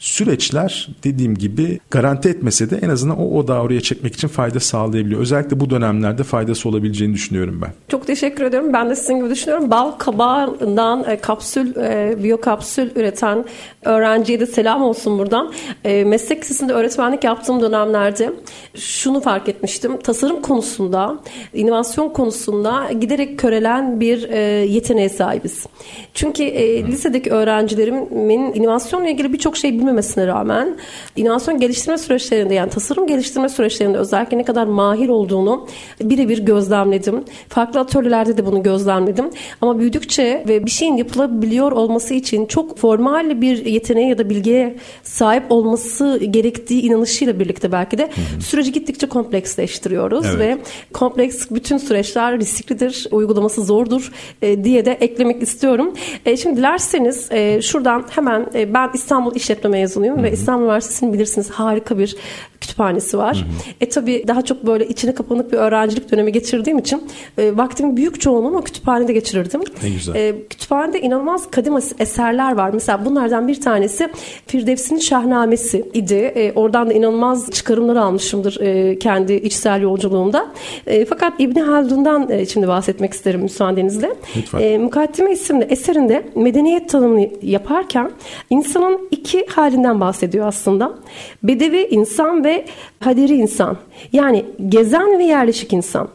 [0.00, 5.20] süreçler dediğim gibi garanti etmese de en azından o odağı oraya çekmek için fayda sağlayabiliyor.
[5.20, 7.72] Özellikle bu dönemlerde faydası olabileceğini düşünüyorum ben.
[7.88, 8.72] Çok teşekkür ediyorum.
[8.72, 9.70] Ben de sizin gibi düşünüyorum.
[9.70, 13.44] Bal kabağından e, kapsül, e, biyokapsül üreten
[13.84, 15.52] öğrenciye de selam olsun buradan.
[15.84, 18.32] E, meslek lisesinde öğretmenlik yaptığım dönemlerde
[18.74, 19.98] şunu fark etmiştim.
[19.98, 21.18] Tasarım konusunda,
[21.54, 24.28] inovasyon konusunda giderek körelen bir
[24.68, 25.66] yeteneğe sahibiz.
[26.14, 26.44] Çünkü
[26.88, 30.76] lisedeki öğrencilerimin inovasyonla ilgili birçok şey bilmiyorum bilmemesine rağmen
[31.16, 35.66] inovasyon geliştirme süreçlerinde yani tasarım geliştirme süreçlerinde özellikle ne kadar mahir olduğunu
[36.00, 37.24] birebir gözlemledim.
[37.48, 39.30] Farklı atölyelerde de bunu gözlemledim.
[39.60, 44.76] Ama büyüdükçe ve bir şeyin yapılabiliyor olması için çok formal bir yeteneğe ya da bilgiye
[45.02, 50.38] sahip olması gerektiği inanışıyla birlikte belki de süreci gittikçe kompleksleştiriyoruz evet.
[50.38, 50.58] ve
[50.92, 55.94] kompleks bütün süreçler risklidir, uygulaması zordur e, diye de eklemek istiyorum.
[56.26, 60.24] E, şimdi dilerseniz e, şuradan hemen e, ben İstanbul İşletme mezunuyum Hı-hı.
[60.24, 62.16] ve İstanbul Üniversitesi'nin bilirsiniz harika bir
[62.60, 63.36] kütüphanesi var.
[63.36, 63.74] Hı hı.
[63.80, 67.02] E tabii daha çok böyle içine kapanık bir öğrencilik dönemi geçirdiğim için
[67.38, 69.60] e, vaktimin büyük çoğunluğunu o kütüphanede geçirirdim.
[69.82, 70.14] Ne güzel.
[70.14, 72.70] E, kütüphanede inanılmaz kadim eserler var.
[72.72, 74.08] Mesela bunlardan bir tanesi
[74.46, 76.14] Firdevs'in Şahnamesi idi.
[76.14, 80.46] E, oradan da inanılmaz çıkarımlar almışımdır e, kendi içsel yolculuğumda.
[80.86, 84.10] E, fakat İbni Haldun'dan e, şimdi bahsetmek isterim müsaadenizle.
[84.36, 84.60] Lütfen.
[84.60, 88.10] E, Mukaddime isimli eserinde medeniyet tanımını yaparken
[88.50, 90.94] insanın iki halinden bahsediyor aslında.
[91.42, 92.64] Bedevi insan ve ve
[93.00, 93.76] haderi insan.
[94.12, 96.08] Yani gezen ve yerleşik insan.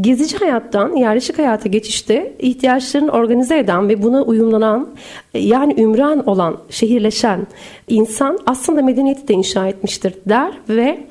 [0.00, 4.88] Gezici hayattan yerleşik hayata geçişte ihtiyaçlarını organize eden ve buna uyumlanan
[5.34, 7.46] yani ümran olan, şehirleşen
[7.88, 11.06] insan aslında medeniyeti de inşa etmiştir der ve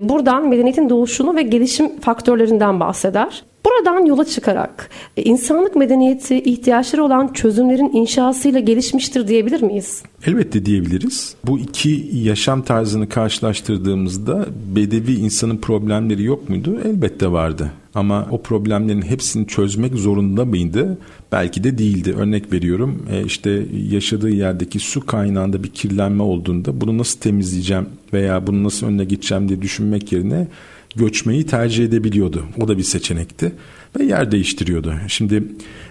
[0.00, 3.42] buradan medeniyetin doğuşunu ve gelişim faktörlerinden bahseder.
[3.66, 10.02] Buradan yola çıkarak insanlık medeniyeti ihtiyaçları olan çözümlerin inşasıyla gelişmiştir diyebilir miyiz?
[10.26, 11.34] Elbette diyebiliriz.
[11.44, 16.80] Bu iki yaşam tarzını karşılaştırdığımızda bedevi insanın problemleri yok muydu?
[16.84, 17.72] Elbette vardı.
[17.94, 20.98] Ama o problemlerin hepsini çözmek zorunda mıydı?
[21.32, 22.14] Belki de değildi.
[22.18, 28.46] Örnek veriyorum e, işte yaşadığı yerdeki su kaynağında bir kirlenme olduğunda bunu nasıl temizleyeceğim veya
[28.46, 30.48] bunu nasıl önüne geçeceğim diye düşünmek yerine
[30.96, 32.44] göçmeyi tercih edebiliyordu.
[32.60, 33.52] O da bir seçenekti
[33.98, 34.94] ve yer değiştiriyordu.
[35.08, 35.44] Şimdi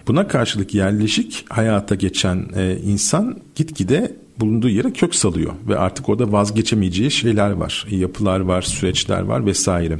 [0.08, 6.32] buna karşılık yerleşik hayata geçen e, insan gitgide bulunduğu yere kök salıyor ve artık orada
[6.32, 10.00] vazgeçemeyeceği şeyler var, yapılar var, süreçler var vesaire.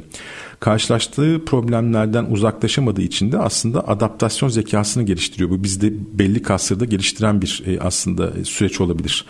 [0.60, 5.50] Karşılaştığı problemlerden uzaklaşamadığı için de aslında adaptasyon zekasını geliştiriyor.
[5.50, 9.24] Bu bizde belli kasırda geliştiren bir e, aslında süreç olabilir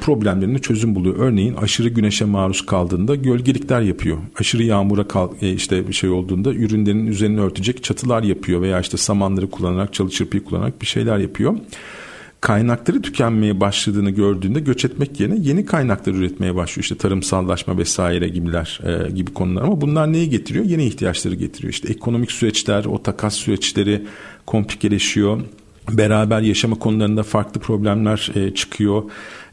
[0.00, 1.16] problemlerine çözüm buluyor.
[1.18, 4.18] Örneğin aşırı güneşe maruz kaldığında gölgelikler yapıyor.
[4.40, 8.96] Aşırı yağmura kal, e, işte bir şey olduğunda ürünlerin üzerini örtecek çatılar yapıyor veya işte
[8.96, 11.54] samanları kullanarak çalı çırpıyı kullanarak bir şeyler yapıyor
[12.44, 16.82] kaynakları tükenmeye başladığını gördüğünde göç etmek yerine yeni kaynaklar üretmeye başlıyor.
[16.82, 20.64] İşte tarımsallaşma vesaire gibiler e, gibi konular ama bunlar neyi getiriyor?
[20.64, 21.72] Yeni ihtiyaçları getiriyor.
[21.72, 24.06] İşte ekonomik süreçler, o takas süreçleri
[24.46, 25.40] komplikeleşiyor
[25.90, 29.02] beraber yaşama konularında farklı problemler e, çıkıyor.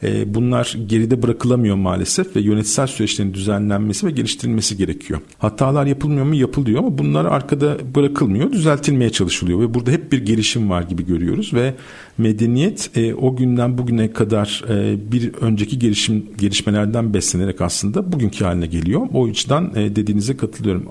[0.04, 5.22] E, bunlar geride bırakılamıyor maalesef ve yönetsel süreçlerin düzenlenmesi ve geliştirilmesi gerekiyor.
[5.38, 6.36] Hatalar yapılmıyor mu?
[6.36, 11.54] Yapılıyor ama bunlar arkada bırakılmıyor, düzeltilmeye çalışılıyor ve burada hep bir gelişim var gibi görüyoruz
[11.54, 11.74] ve
[12.18, 18.68] medeniyet e, o günden bugüne kadar e, bir önceki gelişim gelişmelerden beslenerek aslında bugünkü haline
[18.68, 19.08] geliyor.
[19.14, 20.86] O yüzden e, dediğinize katılıyorum.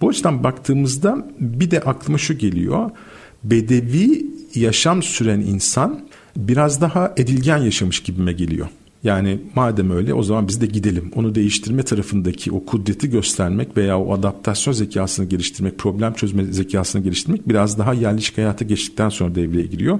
[0.00, 2.90] Bu açıdan baktığımızda bir de aklıma şu geliyor.
[3.44, 6.00] Bedevi yaşam süren insan
[6.36, 8.68] biraz daha edilgen yaşamış gibime geliyor.
[9.04, 11.12] Yani madem öyle o zaman biz de gidelim.
[11.14, 17.48] Onu değiştirme tarafındaki o kudreti göstermek veya o adaptasyon zekasını geliştirmek, problem çözme zekasını geliştirmek
[17.48, 19.98] biraz daha yerleşik hayata geçtikten sonra devreye giriyor.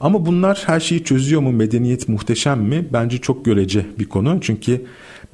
[0.00, 1.52] Ama bunlar her şeyi çözüyor mu?
[1.52, 2.88] Medeniyet muhteşem mi?
[2.92, 4.38] Bence çok görece bir konu.
[4.40, 4.84] Çünkü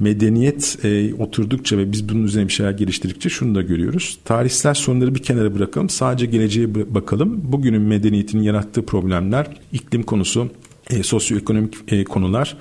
[0.01, 4.19] medeniyet e, oturdukça ve biz bunun üzerine bir şeyler geliştirdikçe şunu da görüyoruz.
[4.25, 5.89] Tarihsel sorunları bir kenara bırakalım.
[5.89, 7.41] Sadece geleceğe bakalım.
[7.45, 10.51] Bugünün medeniyetinin yarattığı problemler, iklim konusu,
[10.91, 12.57] e, sosyoekonomik e, konular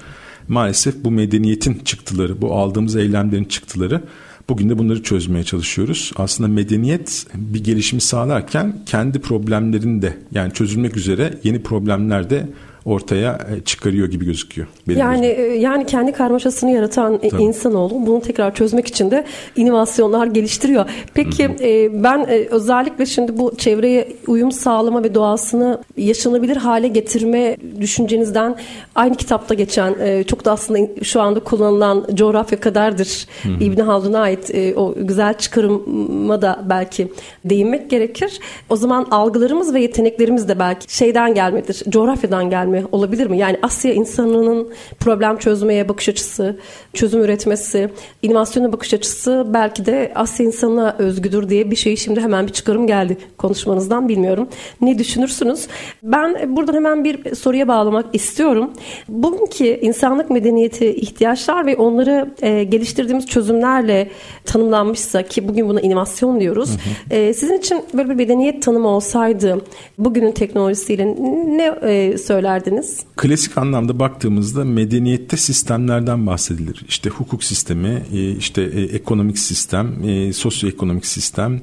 [0.48, 4.02] maalesef bu medeniyetin çıktıları, bu aldığımız eylemlerin çıktıları
[4.50, 6.12] Bugün de bunları çözmeye çalışıyoruz.
[6.16, 12.50] Aslında medeniyet bir gelişimi sağlarken kendi problemlerini de yani çözülmek üzere yeni problemler de
[12.90, 14.68] ortaya e, çıkarıyor gibi gözüküyor.
[14.88, 15.52] yani gözüm.
[15.52, 17.44] E, yani kendi karmaşasını yaratan e, Tabii.
[17.44, 19.26] insanoğlu bunu tekrar çözmek için de
[19.56, 20.86] inovasyonlar geliştiriyor.
[21.14, 22.04] Peki hı hı.
[22.04, 28.56] ben özellikle şimdi bu çevreye uyum sağlama ve doğasını yaşanabilir hale getirme düşüncenizden
[28.96, 33.64] aynı kitapta geçen çok da aslında şu anda kullanılan coğrafya kadardır hı hı.
[33.64, 37.12] İbn Haldun'a ait o güzel çıkarıma da belki
[37.46, 38.40] değinmek gerekir.
[38.70, 41.84] O zaman algılarımız ve yeteneklerimiz de belki şeyden gelmedir.
[41.90, 42.88] Coğrafyadan gelmedir mi?
[42.92, 43.38] Olabilir mi?
[43.38, 46.60] Yani Asya insanının problem çözmeye bakış açısı,
[46.94, 47.90] çözüm üretmesi,
[48.22, 52.88] inovasyona bakış açısı belki de Asya insanına özgüdür diye bir şey şimdi hemen bir çıkarım
[52.88, 54.48] geldi konuşmanızdan bilmiyorum.
[54.82, 55.68] Ne düşünürsünüz?
[56.04, 58.72] Ben buradan hemen bir soruya bağlamak istiyorum.
[59.10, 64.10] Bugünkü insanlık medeniyeti ihtiyaçlar ve onları e, geliştirdiğimiz çözümlerle
[64.46, 66.70] tanımlanmışsa ki bugün buna inovasyon diyoruz.
[66.70, 67.20] Hı hı.
[67.20, 69.62] E, sizin için böyle bir medeniyet tanımı olsaydı
[69.98, 71.16] bugünün teknolojisiyle
[71.58, 73.00] ne e, söyler verdiniz?
[73.16, 76.86] Klasik anlamda baktığımızda medeniyette sistemlerden bahsedilir.
[76.88, 81.62] İşte hukuk sistemi, e, işte e, ekonomik sistem, e, sosyoekonomik sistem,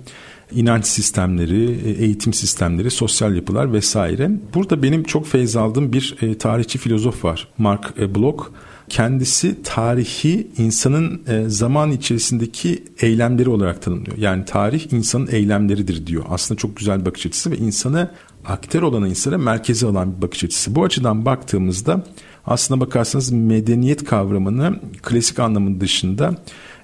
[0.53, 4.31] inanç sistemleri, eğitim sistemleri, sosyal yapılar vesaire.
[4.55, 7.49] Burada benim çok feyz aldığım bir tarihçi filozof var.
[7.59, 8.45] Mark Bloch.
[8.89, 14.19] Kendisi tarihi insanın zaman içerisindeki eylemleri olarak tanımlıyor.
[14.19, 16.25] Yani tarih insanın eylemleridir diyor.
[16.29, 18.11] Aslında çok güzel bir bakış açısı ve insanı
[18.49, 20.75] aktör olan insana merkeze alan bir bakış açısı.
[20.75, 22.05] Bu açıdan baktığımızda
[22.47, 26.35] aslına bakarsanız medeniyet kavramını klasik anlamın dışında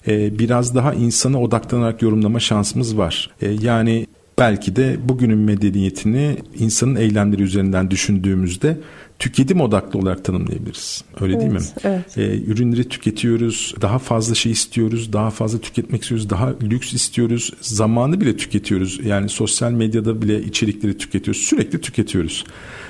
[0.07, 3.31] e, biraz daha insana odaklanarak yorumlama şansımız var.
[3.41, 4.07] E, yani
[4.43, 8.79] belki de bugünün medeniyetini insanın eylemleri üzerinden düşündüğümüzde
[9.19, 11.05] tüketim odaklı olarak tanımlayabiliriz.
[11.21, 11.61] Öyle evet, değil mi?
[11.85, 12.19] Evet.
[12.19, 18.21] Ee, ürünleri tüketiyoruz, daha fazla şey istiyoruz, daha fazla tüketmek istiyoruz, daha lüks istiyoruz, zamanı
[18.21, 19.01] bile tüketiyoruz.
[19.05, 22.45] Yani sosyal medyada bile içerikleri tüketiyoruz, sürekli tüketiyoruz.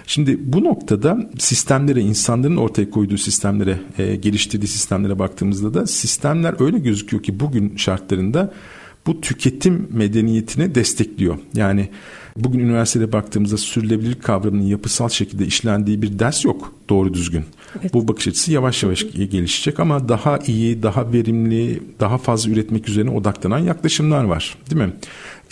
[0.07, 6.79] Şimdi bu noktada sistemlere, insanların ortaya koyduğu sistemlere, e, geliştirdiği sistemlere baktığımızda da sistemler öyle
[6.79, 8.53] gözüküyor ki bugün şartlarında
[9.07, 11.39] bu tüketim medeniyetini destekliyor.
[11.55, 11.89] Yani
[12.37, 17.45] Bugün üniversitede baktığımızda sürdürülebilirlik kavramının yapısal şekilde işlendiği bir ders yok doğru düzgün.
[17.81, 17.95] Evet.
[17.95, 23.11] Bu bakış açısı yavaş yavaş gelişecek ama daha iyi, daha verimli, daha fazla üretmek üzerine
[23.11, 24.57] odaklanan yaklaşımlar var.
[24.71, 24.93] Değil mi?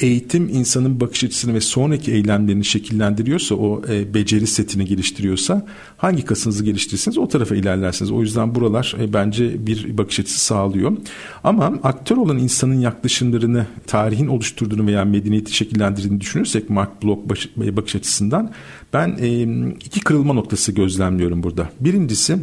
[0.01, 6.65] Eğitim insanın bakış açısını ve sonraki eylemlerini şekillendiriyorsa, o e, beceri setini geliştiriyorsa hangi kasınızı
[6.65, 8.11] geliştirirseniz o tarafa ilerlersiniz.
[8.11, 10.97] O yüzden buralar e, bence bir bakış açısı sağlıyor.
[11.45, 17.97] Ama aktör olan insanın yaklaşımlarını, tarihin oluşturduğunu veya medeniyeti şekillendirdiğini düşünürsek Mark Bloch e, bakış
[17.97, 18.53] açısından
[18.93, 19.43] ben e,
[19.85, 21.71] iki kırılma noktası gözlemliyorum burada.
[21.81, 22.39] Birincisi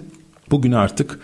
[0.51, 1.19] bugün artık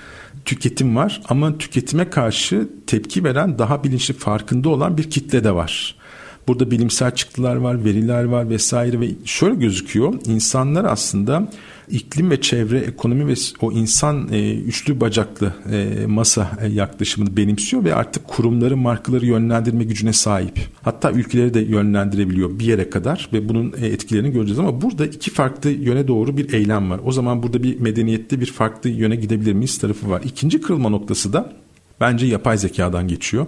[0.45, 6.02] tüketim var ama tüketime karşı tepki veren daha bilinçli farkında olan bir kitle de var.
[6.47, 10.13] Burada bilimsel çıktılar var, veriler var vesaire ve şöyle gözüküyor.
[10.25, 11.49] İnsanlar aslında
[11.89, 17.83] iklim ve çevre, ekonomi ve o insan e, üçlü bacaklı e, masa e, yaklaşımını benimsiyor
[17.83, 20.59] ve artık kurumları, markaları yönlendirme gücüne sahip.
[20.81, 25.31] Hatta ülkeleri de yönlendirebiliyor bir yere kadar ve bunun e, etkilerini göreceğiz ama burada iki
[25.31, 26.99] farklı yöne doğru bir eylem var.
[27.05, 30.21] O zaman burada bir medeniyette bir farklı yöne gidebilir miyiz tarafı var.
[30.25, 31.53] İkinci kırılma noktası da
[31.99, 33.45] bence yapay zekadan geçiyor.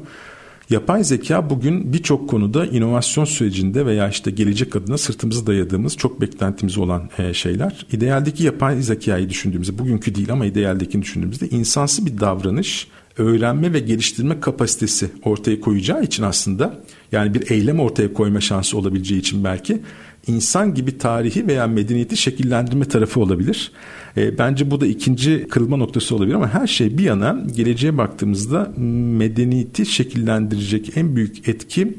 [0.69, 6.78] Yapay zeka bugün birçok konuda inovasyon sürecinde veya işte gelecek adına sırtımızı dayadığımız çok beklentimiz
[6.78, 7.86] olan e, şeyler.
[7.91, 14.39] İdealdeki yapay zekayı düşündüğümüzde bugünkü değil ama idealdekini düşündüğümüzde insansı bir davranış, öğrenme ve geliştirme
[14.39, 16.80] kapasitesi ortaya koyacağı için aslında
[17.12, 19.82] yani bir eylem ortaya koyma şansı olabileceği için belki
[20.28, 23.71] insan gibi tarihi veya medeniyeti şekillendirme tarafı olabilir.
[24.17, 28.73] E, bence bu da ikinci kırılma noktası olabilir ama her şey bir yana geleceğe baktığımızda
[29.17, 31.97] medeniyeti şekillendirecek en büyük etki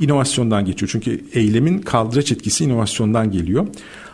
[0.00, 0.90] inovasyondan geçiyor.
[0.92, 3.66] Çünkü eylemin kaldıraç etkisi inovasyondan geliyor.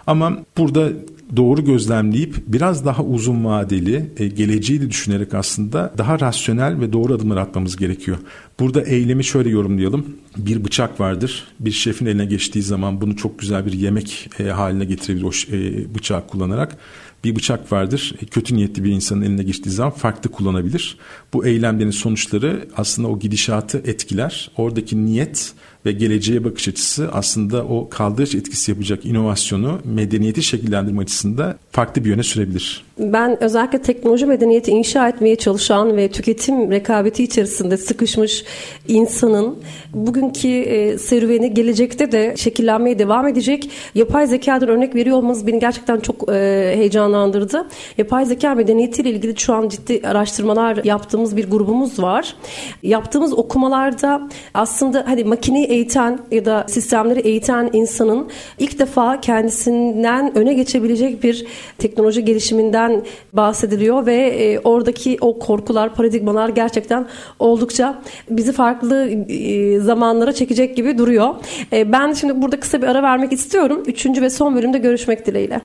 [0.07, 0.93] Ama burada
[1.37, 7.15] doğru gözlemleyip biraz daha uzun vadeli e, geleceği de düşünerek aslında daha rasyonel ve doğru
[7.15, 8.19] adımlar atmamız gerekiyor.
[8.61, 10.07] Burada eylemi şöyle yorumlayalım.
[10.37, 11.45] Bir bıçak vardır.
[11.61, 15.95] Bir şefin eline geçtiği zaman bunu çok güzel bir yemek e, haline getirebilir o e,
[15.95, 16.79] bıçağı kullanarak
[17.25, 18.15] bir bıçak vardır.
[18.23, 20.97] E, kötü niyetli bir insanın eline geçtiği zaman farklı kullanabilir.
[21.33, 24.51] Bu eylemlerin sonuçları aslında o gidişatı etkiler.
[24.57, 25.53] Oradaki niyet
[25.87, 32.11] ve geleceğe bakış açısı aslında o kaldırış etkisi yapacak inovasyonu medeniyeti şekillendirme açısında farklı bir
[32.11, 32.85] yöne sürebilir.
[32.99, 38.45] Ben özellikle teknoloji medeniyeti inşa etmeye çalışan ve tüketim rekabeti içerisinde sıkışmış
[38.89, 39.59] insanın
[39.95, 43.71] bugünkü e, serüveni gelecekte de şekillenmeye devam edecek.
[43.95, 46.33] Yapay zekadan örnek veriyor olmanız beni gerçekten çok e,
[46.77, 47.69] heyecan heyecanlandırdı.
[47.99, 52.35] Yapay zeka medeniyetiyle ilgili şu an ciddi araştırmalar yaptığımız bir grubumuz var.
[52.83, 58.29] Yaptığımız okumalarda aslında hadi makineyi eğiten ya da sistemleri eğiten insanın
[58.59, 61.47] ilk defa kendisinden öne geçebilecek bir
[61.79, 67.07] teknoloji gelişiminden bahsediliyor ve e, oradaki o korkular, paradigmalar gerçekten
[67.39, 71.35] oldukça bizi farklı e, zamanlara çekecek gibi duruyor.
[71.73, 73.83] E, ben şimdi burada kısa bir ara vermek istiyorum.
[73.87, 75.61] Üçüncü ve son bölümde görüşmek dileğiyle.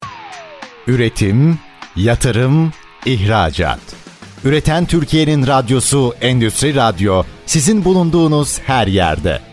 [0.88, 1.60] Üretim,
[1.96, 2.72] yatırım,
[3.06, 3.80] ihracat.
[4.46, 9.53] Üreten Türkiye'nin radyosu Endüstri Radyo sizin bulunduğunuz her yerde.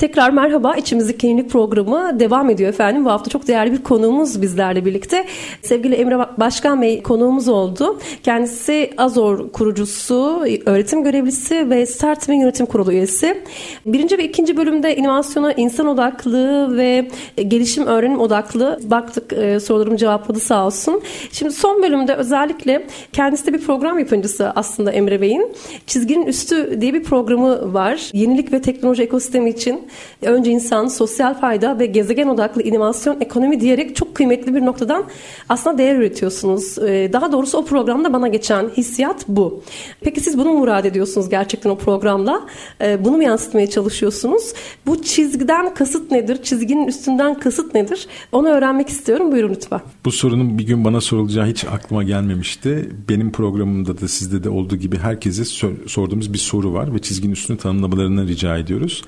[0.00, 0.76] Tekrar merhaba.
[0.76, 3.04] İçimizdeki Klinik programı devam ediyor efendim.
[3.04, 5.26] Bu hafta çok değerli bir konuğumuz bizlerle birlikte.
[5.62, 7.98] Sevgili Emre Başkan Bey konuğumuz oldu.
[8.22, 13.42] Kendisi Azor kurucusu, öğretim görevlisi ve Startme Yönetim Kurulu üyesi.
[13.86, 17.08] Birinci ve ikinci bölümde inovasyona insan odaklı ve
[17.48, 21.02] gelişim öğrenim odaklı baktık e, sorularımı cevapladı sağ olsun.
[21.32, 25.52] Şimdi son bölümde özellikle kendisi de bir program yapımcısı aslında Emre Bey'in.
[25.86, 28.10] Çizginin Üstü diye bir programı var.
[28.12, 29.89] Yenilik ve teknoloji ekosistemi için
[30.22, 35.04] önce insan, sosyal fayda ve gezegen odaklı inovasyon ekonomi diyerek çok kıymetli bir noktadan
[35.48, 36.78] aslında değer üretiyorsunuz.
[36.78, 39.62] Ee, daha doğrusu o programda bana geçen hissiyat bu.
[40.00, 42.46] Peki siz bunu mu murad ediyorsunuz gerçekten o programla?
[42.80, 44.52] Ee, bunu mu yansıtmaya çalışıyorsunuz?
[44.86, 46.42] Bu çizgiden kasıt nedir?
[46.42, 48.06] Çizginin üstünden kasıt nedir?
[48.32, 49.32] Onu öğrenmek istiyorum.
[49.32, 49.80] Buyurun lütfen.
[50.04, 52.90] Bu sorunun bir gün bana sorulacağı hiç aklıma gelmemişti.
[53.08, 55.44] Benim programımda da sizde de olduğu gibi herkese
[55.86, 59.02] sorduğumuz bir soru var ve çizginin üstünü tanımlamalarını rica ediyoruz.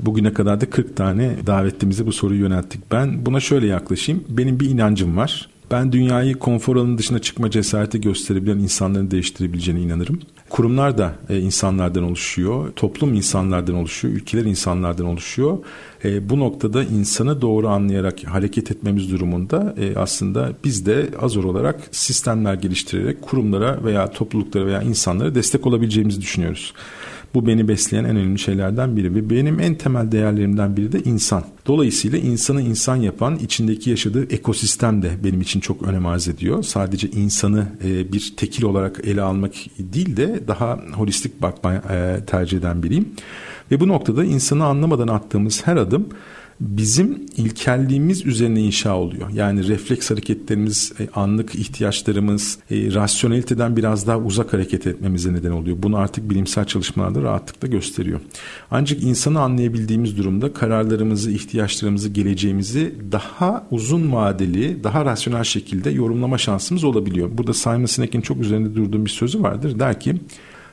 [0.00, 2.80] Bugüne kadar da 40 tane davetlimize bu soruyu yönelttik.
[2.92, 4.24] Ben buna şöyle yaklaşayım.
[4.28, 5.48] Benim bir inancım var.
[5.72, 10.20] Ben dünyayı konfor alanının dışına çıkma cesareti gösterebilen insanların değiştirebileceğine inanırım.
[10.50, 15.58] Kurumlar da e, insanlardan oluşuyor, toplum insanlardan oluşuyor, ülkeler insanlardan oluşuyor.
[16.04, 21.80] E, bu noktada insanı doğru anlayarak hareket etmemiz durumunda e, aslında biz de azor olarak
[21.90, 26.74] sistemler geliştirerek kurumlara veya topluluklara veya insanlara destek olabileceğimizi düşünüyoruz.
[27.34, 31.44] Bu beni besleyen en önemli şeylerden biri ve benim en temel değerlerimden biri de insan.
[31.66, 36.62] Dolayısıyla insanı insan yapan içindeki yaşadığı ekosistem de benim için çok önem arz ediyor.
[36.62, 42.58] Sadece insanı e, bir tekil olarak ele almak değil de daha holistik bakmayı e, tercih
[42.58, 43.08] eden biriyim.
[43.70, 46.08] Ve bu noktada insanı anlamadan attığımız her adım
[46.62, 49.30] bizim ilkelliğimiz üzerine inşa oluyor.
[49.30, 55.76] Yani refleks hareketlerimiz, e, anlık ihtiyaçlarımız, e, rasyoneliteden biraz daha uzak hareket etmemize neden oluyor.
[55.82, 58.20] Bunu artık bilimsel çalışmalarda rahatlıkla gösteriyor.
[58.70, 66.84] Ancak insanı anlayabildiğimiz durumda kararlarımızı, ihtiyaçlarımızı, geleceğimizi daha uzun vadeli, daha rasyonel şekilde yorumlama şansımız
[66.84, 67.30] olabiliyor.
[67.38, 69.78] Burada Simon Sinek'in çok üzerinde durduğum bir sözü vardır.
[69.78, 70.14] Der ki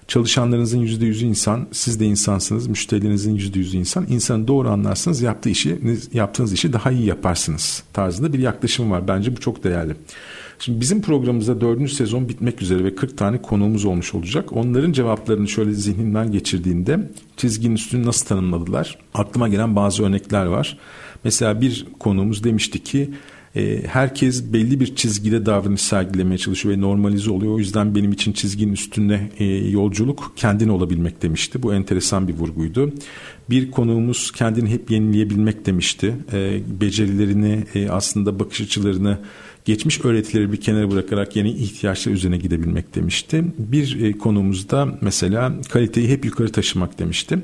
[0.10, 2.68] Çalışanlarınızın yüzde yüzü insan, siz de insansınız.
[2.68, 4.06] Müşterilerinizin yüzde yüzü insan.
[4.10, 5.80] İnsanı doğru anlarsınız, yaptığı işi,
[6.14, 9.08] yaptığınız işi daha iyi yaparsınız tarzında bir yaklaşım var.
[9.08, 9.96] Bence bu çok değerli.
[10.60, 14.54] Şimdi bizim programımızda dördüncü sezon bitmek üzere ve 40 tane konuğumuz olmuş olacak.
[14.54, 18.98] Onların cevaplarını şöyle zihninden geçirdiğinde çizginin üstünü nasıl tanımladılar?
[19.14, 20.78] Aklıma gelen bazı örnekler var.
[21.24, 23.10] Mesela bir konuğumuz demişti ki
[23.60, 27.54] e, herkes belli bir çizgide davranış sergilemeye çalışıyor ve normalize oluyor.
[27.54, 31.64] O yüzden benim için çizginin üstünde e, yolculuk kendin olabilmek demişti.
[31.64, 32.94] Bu enteresan bir vurguydu.
[33.50, 36.16] Bir konuğumuz kendini hep yenileyebilmek demişti.
[36.34, 39.18] E, becerilerini e, aslında bakış açılarını
[39.66, 43.44] geçmiş öğretileri bir kenara bırakarak yeni ihtiyaçlar üzerine gidebilmek demişti.
[43.58, 47.40] Bir e, konumuzda mesela kaliteyi hep yukarı taşımak demişti.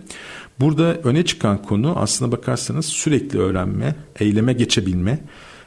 [0.60, 5.20] Burada öne çıkan konu aslına bakarsanız sürekli öğrenme, eyleme geçebilme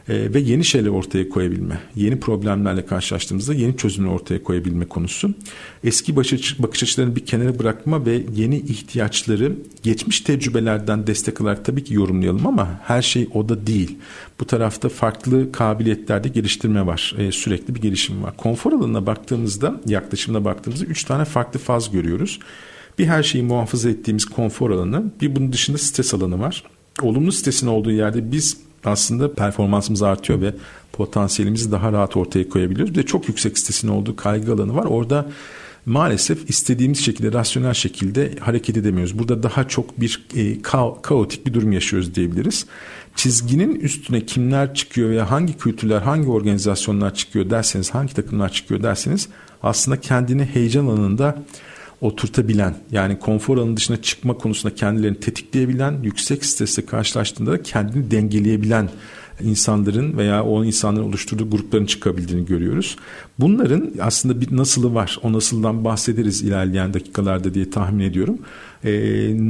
[0.09, 5.35] e, ve yeni şeyler ortaya koyabilme, yeni problemlerle karşılaştığımızda yeni çözümler ortaya koyabilme konusu.
[5.85, 11.95] Eski bakış açılarını bir kenara bırakma ve yeni ihtiyaçları geçmiş tecrübelerden destek alarak tabii ki
[11.95, 13.99] yorumlayalım ama her şey o da değil.
[14.41, 17.15] Bu tarafta farklı kabiliyetlerde geliştirme var.
[17.19, 18.37] E, sürekli bir gelişim var.
[18.37, 22.39] Konfor alanına baktığımızda, yaklaşımına baktığımızda üç tane farklı faz görüyoruz.
[22.99, 26.63] Bir her şeyi muhafaza ettiğimiz konfor alanı, bir bunun dışında stres alanı var.
[27.03, 30.55] Olumlu stresin olduğu yerde biz aslında performansımız artıyor ve
[30.93, 32.95] potansiyelimizi daha rahat ortaya koyabiliyoruz.
[32.95, 34.85] Bir de çok yüksek stresin olduğu kaygı alanı var.
[34.85, 35.27] Orada
[35.87, 39.19] maalesef istediğimiz şekilde rasyonel şekilde hareket edemiyoruz.
[39.19, 42.67] Burada daha çok bir e, ka- kaotik bir durum yaşıyoruz diyebiliriz.
[43.17, 49.29] Çizginin üstüne kimler çıkıyor veya hangi kültürler, hangi organizasyonlar çıkıyor derseniz, hangi takımlar çıkıyor derseniz
[49.63, 51.43] aslında kendini heyecan alanında
[52.01, 58.89] oturtabilen yani konfor alanı dışına çıkma konusunda kendilerini tetikleyebilen yüksek stresle karşılaştığında da kendini dengeleyebilen
[59.43, 62.97] insanların veya o insanların oluşturduğu grupların çıkabildiğini görüyoruz.
[63.39, 65.19] Bunların aslında bir nasılı var.
[65.23, 68.39] O nasıldan bahsederiz ilerleyen dakikalarda diye tahmin ediyorum.
[68.85, 68.93] E,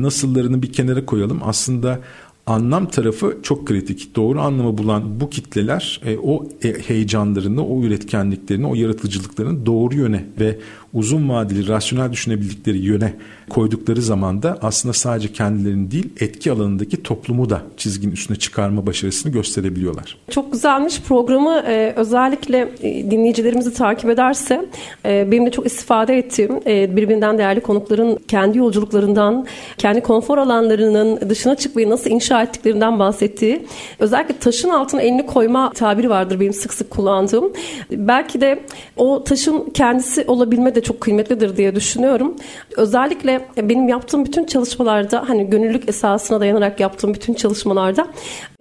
[0.02, 1.40] nasıllarını bir kenara koyalım.
[1.44, 2.00] Aslında
[2.46, 4.16] anlam tarafı çok kritik.
[4.16, 10.26] Doğru anlamı bulan bu kitleler e, o e, heyecanlarını, o üretkenliklerini, o yaratıcılıklarını doğru yöne
[10.40, 10.58] ve
[10.94, 13.14] uzun vadeli rasyonel düşünebildikleri yöne
[13.50, 19.32] koydukları zaman da aslında sadece kendilerini değil etki alanındaki toplumu da çizginin üstüne çıkarma başarısını
[19.32, 20.16] gösterebiliyorlar.
[20.30, 24.66] Çok güzelmiş programı e, özellikle e, dinleyicilerimizi takip ederse
[25.06, 29.46] e, benim de çok istifade ettiğim e, birbirinden değerli konukların kendi yolculuklarından
[29.78, 33.66] kendi konfor alanlarının dışına çıkmayı nasıl inşa ettiklerinden bahsettiği
[33.98, 37.52] özellikle taşın altına elini koyma tabiri vardır benim sık sık kullandığım.
[37.90, 38.60] Belki de
[38.96, 42.36] o taşın kendisi olabilme de çok kıymetlidir diye düşünüyorum.
[42.76, 48.08] Özellikle benim yaptığım bütün çalışmalarda hani gönüllülük esasına dayanarak yaptığım bütün çalışmalarda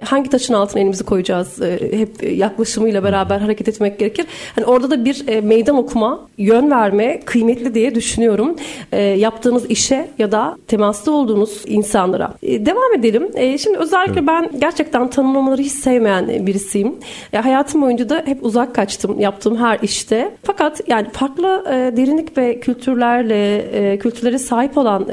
[0.04, 4.26] hangi taşın altına elimizi koyacağız e, hep yaklaşımıyla beraber hareket etmek gerekir.
[4.56, 8.56] Hani orada da bir e, meydan okuma, yön verme kıymetli diye düşünüyorum.
[8.92, 12.34] E, yaptığınız işe ya da temaslı olduğunuz insanlara.
[12.44, 13.58] Devam edelim.
[13.60, 14.28] Şimdi özellikle evet.
[14.28, 16.96] ben gerçekten tanımlamaları hiç sevmeyen birisiyim.
[17.42, 20.32] Hayatım boyunca da hep uzak kaçtım yaptığım her işte.
[20.44, 21.64] Fakat yani farklı
[21.98, 25.08] derinlik ve kültürlerle kültürlere sahip olan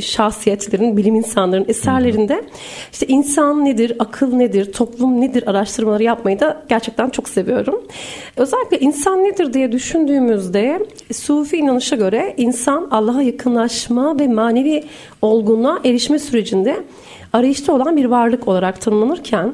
[0.00, 2.44] şahsiyetlerin, bilim insanların eserlerinde
[2.92, 7.82] işte insan nedir, akıl akıl nedir, toplum nedir araştırmaları yapmayı da gerçekten çok seviyorum.
[8.36, 14.84] Özellikle insan nedir diye düşündüğümüzde Sufi inanışa göre insan Allah'a yakınlaşma ve manevi
[15.22, 16.76] olgunluğa erişme sürecinde
[17.32, 19.52] arayışta olan bir varlık olarak tanımlanırken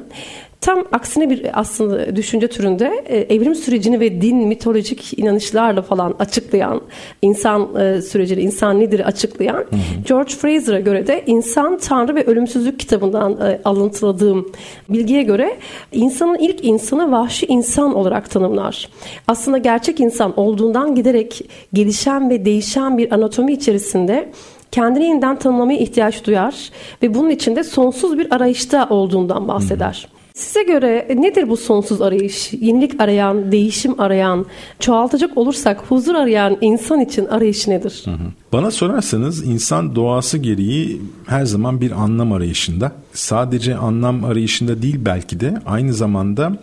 [0.63, 6.81] Tam aksine bir aslında düşünce türünde e, evrim sürecini ve din mitolojik inanışlarla falan açıklayan,
[7.21, 10.03] insan e, sürecini, insan nedir açıklayan hı hı.
[10.07, 14.51] George Fraser'a göre de İnsan, Tanrı ve Ölümsüzlük kitabından e, alıntıladığım
[14.89, 15.57] bilgiye göre
[15.91, 18.89] insanın ilk insanı vahşi insan olarak tanımlar.
[19.27, 24.31] Aslında gerçek insan olduğundan giderek gelişen ve değişen bir anatomi içerisinde
[24.71, 26.69] kendini yeniden tanımlamaya ihtiyaç duyar
[27.01, 30.07] ve bunun içinde sonsuz bir arayışta olduğundan bahseder.
[30.11, 30.22] Hı.
[30.33, 32.53] Size göre nedir bu sonsuz arayış?
[32.53, 34.45] Yenilik arayan, değişim arayan,
[34.79, 38.01] çoğaltacak olursak huzur arayan insan için arayış nedir?
[38.05, 38.25] Hı hı.
[38.53, 42.91] Bana sorarsanız insan doğası gereği her zaman bir anlam arayışında.
[43.13, 46.57] Sadece anlam arayışında değil belki de aynı zamanda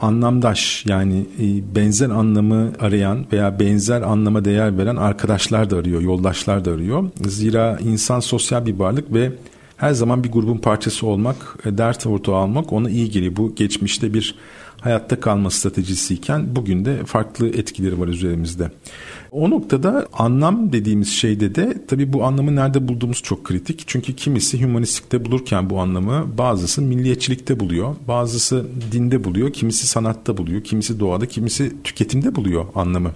[0.00, 6.64] anlamdaş yani e, benzer anlamı arayan veya benzer anlama değer veren arkadaşlar da arıyor, yoldaşlar
[6.64, 7.10] da arıyor.
[7.26, 9.32] Zira insan sosyal bir varlık ve
[9.76, 13.36] her zaman bir grubun parçası olmak, e, dert ortağı almak ona iyi geliyor.
[13.36, 14.34] Bu geçmişte bir
[14.80, 18.70] hayatta kalma stratejisiyken bugün de farklı etkileri var üzerimizde.
[19.32, 23.82] O noktada anlam dediğimiz şeyde de tabii bu anlamı nerede bulduğumuz çok kritik.
[23.86, 27.96] Çünkü kimisi humanistikte bulurken bu anlamı bazısı milliyetçilikte buluyor.
[28.08, 33.10] Bazısı dinde buluyor, kimisi sanatta buluyor, kimisi doğada, kimisi tüketimde buluyor anlamı.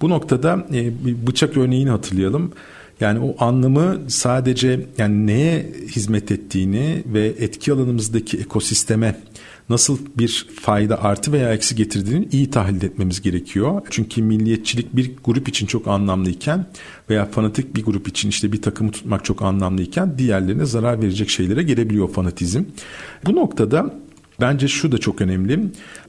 [0.00, 0.92] Bu noktada e,
[1.26, 2.52] bıçak örneğini hatırlayalım.
[3.00, 9.20] Yani o anlamı sadece yani neye hizmet ettiğini ve etki alanımızdaki ekosisteme
[9.68, 13.82] nasıl bir fayda artı veya eksi getirdiğini iyi tahlil etmemiz gerekiyor.
[13.90, 16.66] Çünkü milliyetçilik bir grup için çok anlamlıyken
[17.10, 21.62] veya fanatik bir grup için işte bir takımı tutmak çok anlamlıyken diğerlerine zarar verecek şeylere
[21.62, 22.62] gelebiliyor fanatizm.
[23.26, 23.94] Bu noktada
[24.40, 25.60] bence şu da çok önemli.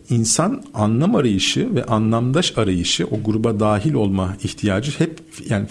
[0.09, 5.67] İnsan anlam arayışı ve anlamdaş arayışı o gruba dahil olma ihtiyacı hep yani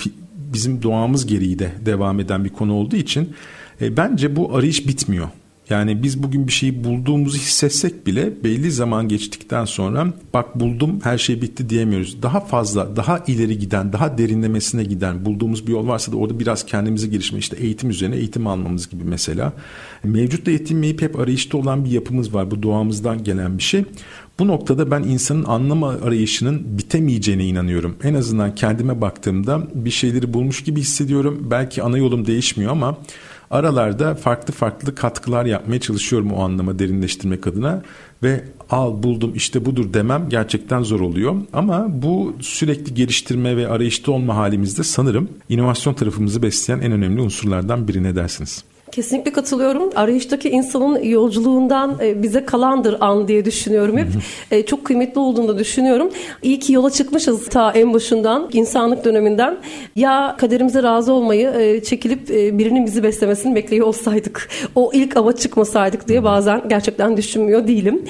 [0.56, 3.34] bizim doğamız gereği de devam eden bir konu olduğu için
[3.80, 5.28] e, bence bu arayış bitmiyor.
[5.70, 11.18] Yani biz bugün bir şeyi bulduğumuzu hissetsek bile belli zaman geçtikten sonra bak buldum her
[11.18, 12.22] şey bitti diyemiyoruz.
[12.22, 16.66] Daha fazla, daha ileri giden, daha derinlemesine giden bulduğumuz bir yol varsa da orada biraz
[16.66, 19.52] kendimizi gelişme işte eğitim üzerine eğitim almamız gibi mesela.
[20.04, 22.50] Mevcutla yetinmeyip hep arayışta olan bir yapımız var.
[22.50, 23.84] Bu doğamızdan gelen bir şey.
[24.38, 27.96] Bu noktada ben insanın anlama arayışının bitemeyeceğine inanıyorum.
[28.02, 31.46] En azından kendime baktığımda bir şeyleri bulmuş gibi hissediyorum.
[31.50, 32.98] Belki ana yolum değişmiyor ama
[33.50, 37.82] aralarda farklı farklı katkılar yapmaya çalışıyorum o anlama derinleştirmek adına
[38.22, 41.34] ve al buldum işte budur demem gerçekten zor oluyor.
[41.52, 47.88] Ama bu sürekli geliştirme ve arayışta olma halimizde sanırım inovasyon tarafımızı besleyen en önemli unsurlardan
[47.88, 48.64] biri ne dersiniz?
[48.92, 49.90] Kesinlikle katılıyorum.
[49.94, 54.06] Arayıştaki insanın yolculuğundan e, bize kalandır an diye düşünüyorum hep.
[54.50, 56.10] E, çok kıymetli olduğunu da düşünüyorum.
[56.42, 59.56] İyi ki yola çıkmışız ta en başından, insanlık döneminden.
[59.96, 64.48] Ya kaderimize razı olmayı, e, çekilip birinin bizi beslemesini bekliyor olsaydık.
[64.74, 68.04] O ilk ava çıkmasaydık diye bazen gerçekten düşünmüyor değilim.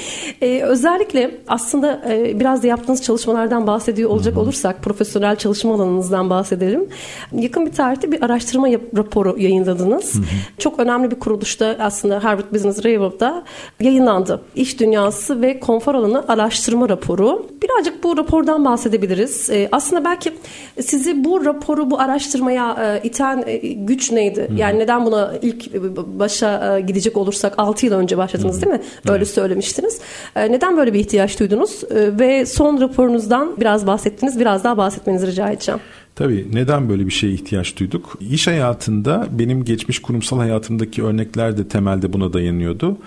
[0.63, 2.03] Özellikle aslında
[2.35, 6.89] biraz da yaptığınız çalışmalardan bahsediyor olacak olursak profesyonel çalışma alanınızdan bahsedelim.
[7.33, 10.13] Yakın bir tarihte bir araştırma raporu yayınladınız.
[10.59, 13.45] Çok çok önemli bir kuruluşta aslında Harvard Business Review'da
[13.81, 14.41] yayınlandı.
[14.55, 17.47] İş dünyası ve konfor alanı araştırma raporu.
[17.63, 19.51] Birazcık bu rapordan bahsedebiliriz.
[19.51, 20.33] E, aslında belki
[20.81, 24.49] sizi bu raporu, bu araştırmaya e, iten e, güç neydi?
[24.51, 24.55] Hı.
[24.55, 28.63] Yani neden buna ilk başa gidecek olursak 6 yıl önce başladınız Hı.
[28.63, 28.81] değil mi?
[29.09, 29.29] Öyle evet.
[29.29, 30.01] söylemiştiniz.
[30.37, 31.83] Neden böyle bir ihtiyaç duydunuz?
[31.93, 34.41] Ve son raporunuzdan biraz bahsettiniz.
[34.41, 35.81] Biraz daha bahsetmenizi rica edeceğim.
[36.17, 38.19] Tabii neden böyle bir şeye ihtiyaç duyduk?
[38.31, 42.99] İş hayatında benim geçmiş kurumsal hayatımdaki örnekler de temelde buna dayanıyordu.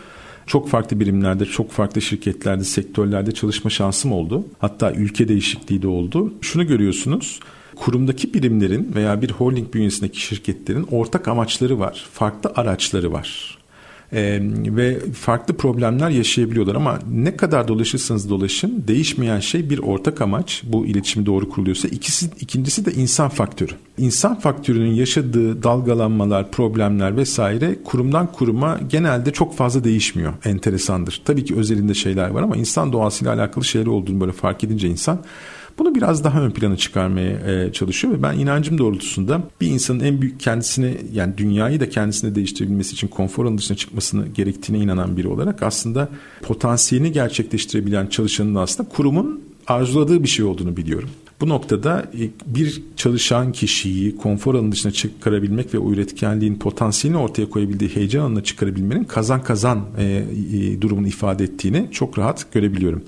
[0.47, 4.45] Çok farklı birimlerde, çok farklı şirketlerde, sektörlerde çalışma şansım oldu.
[4.59, 6.33] Hatta ülke değişikliği de oldu.
[6.41, 7.39] Şunu görüyorsunuz
[7.75, 12.07] kurumdaki birimlerin veya bir holding bünyesindeki şirketlerin ortak amaçları var.
[12.13, 13.58] Farklı araçları var
[14.13, 14.39] e,
[14.75, 20.85] ve farklı problemler yaşayabiliyorlar ama ne kadar dolaşırsanız dolaşın değişmeyen şey bir ortak amaç bu
[20.85, 23.71] iletişimi doğru kuruluyorsa ikisi ikincisi de insan faktörü.
[23.97, 30.33] İnsan faktörünün yaşadığı dalgalanmalar, problemler vesaire kurumdan kuruma genelde çok fazla değişmiyor.
[30.45, 31.21] Enteresandır.
[31.25, 35.19] Tabii ki özelinde şeyler var ama insan doğasıyla alakalı şeyler olduğunu böyle fark edince insan
[35.79, 40.21] bunu biraz daha ön plana çıkarmaya e, çalışıyor ve ben inancım doğrultusunda bir insanın en
[40.21, 45.27] büyük kendisini yani dünyayı da kendisine değiştirebilmesi için konfor alanı dışına çıkmasını gerektiğine inanan biri
[45.27, 46.09] olarak aslında
[46.41, 51.09] potansiyelini gerçekleştirebilen çalışanın aslında kurumun arzuladığı bir şey olduğunu biliyorum.
[51.41, 57.49] Bu noktada e, bir çalışan kişiyi konfor alanı dışına çıkarabilmek ve o üretkenliğin potansiyelini ortaya
[57.49, 63.03] koyabildiği heyecan alanına çıkarabilmenin kazan kazan e, e, durumunu ifade ettiğini çok rahat görebiliyorum.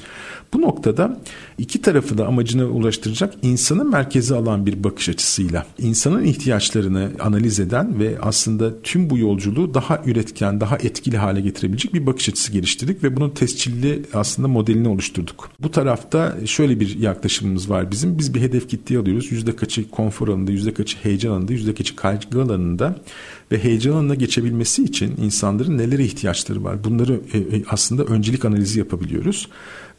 [0.54, 1.22] Bu noktada
[1.58, 8.00] iki tarafı da amacına ulaştıracak insanı merkeze alan bir bakış açısıyla insanın ihtiyaçlarını analiz eden
[8.00, 13.04] ve aslında tüm bu yolculuğu daha üretken, daha etkili hale getirebilecek bir bakış açısı geliştirdik
[13.04, 15.50] ve bunun tescilli aslında modelini oluşturduk.
[15.60, 18.18] Bu tarafta şöyle bir yaklaşımımız var bizim.
[18.18, 19.32] Biz bir hedef kitleyi alıyoruz.
[19.32, 22.96] Yüzde kaçı konfor alanında, yüzde kaçı heyecan alanında, yüzde kaçı kaygı alanında
[23.52, 26.84] ve heyecan alanına geçebilmesi için insanların nelere ihtiyaçları var?
[26.84, 29.48] Bunları e, e, aslında öncelik analizi yapabiliyoruz.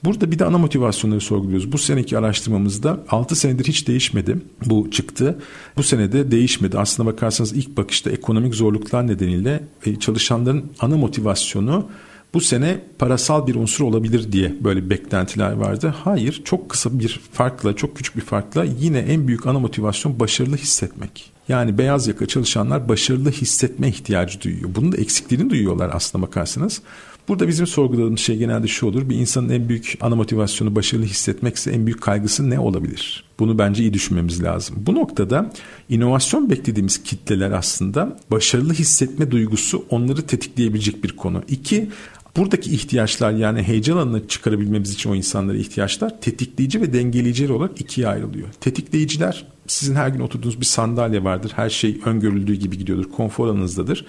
[0.05, 1.73] Burada bir de ana motivasyonları sorguluyoruz.
[1.73, 4.39] Bu seneki araştırmamızda 6 senedir hiç değişmedi.
[4.67, 5.39] Bu çıktı.
[5.77, 6.79] Bu senede değişmedi.
[6.79, 11.89] Aslına bakarsanız ilk bakışta ekonomik zorluklar nedeniyle e, çalışanların ana motivasyonu
[12.35, 15.95] bu sene parasal bir unsur olabilir diye böyle beklentiler vardı.
[16.05, 20.57] Hayır çok kısa bir farkla çok küçük bir farkla yine en büyük ana motivasyon başarılı
[20.57, 21.33] hissetmek.
[21.49, 24.71] Yani beyaz yaka çalışanlar başarılı hissetme ihtiyacı duyuyor.
[24.75, 26.83] Bunun da eksikliğini duyuyorlar aslına bakarsanız.
[27.29, 29.09] Burada bizim sorguladığımız şey genelde şu olur.
[29.09, 33.25] Bir insanın en büyük ana motivasyonu başarılı hissetmekse en büyük kaygısı ne olabilir?
[33.39, 34.77] Bunu bence iyi düşünmemiz lazım.
[34.79, 35.53] Bu noktada
[35.89, 41.43] inovasyon beklediğimiz kitleler aslında başarılı hissetme duygusu onları tetikleyebilecek bir konu.
[41.49, 41.89] İki,
[42.37, 48.09] Buradaki ihtiyaçlar yani heyecan alanına çıkarabilmemiz için o insanlara ihtiyaçlar tetikleyici ve dengeleyici olarak ikiye
[48.09, 48.49] ayrılıyor.
[48.61, 51.53] Tetikleyiciler sizin her gün oturduğunuz bir sandalye vardır.
[51.57, 53.11] Her şey öngörüldüğü gibi gidiyordur.
[53.11, 54.07] Konfor alanınızdadır.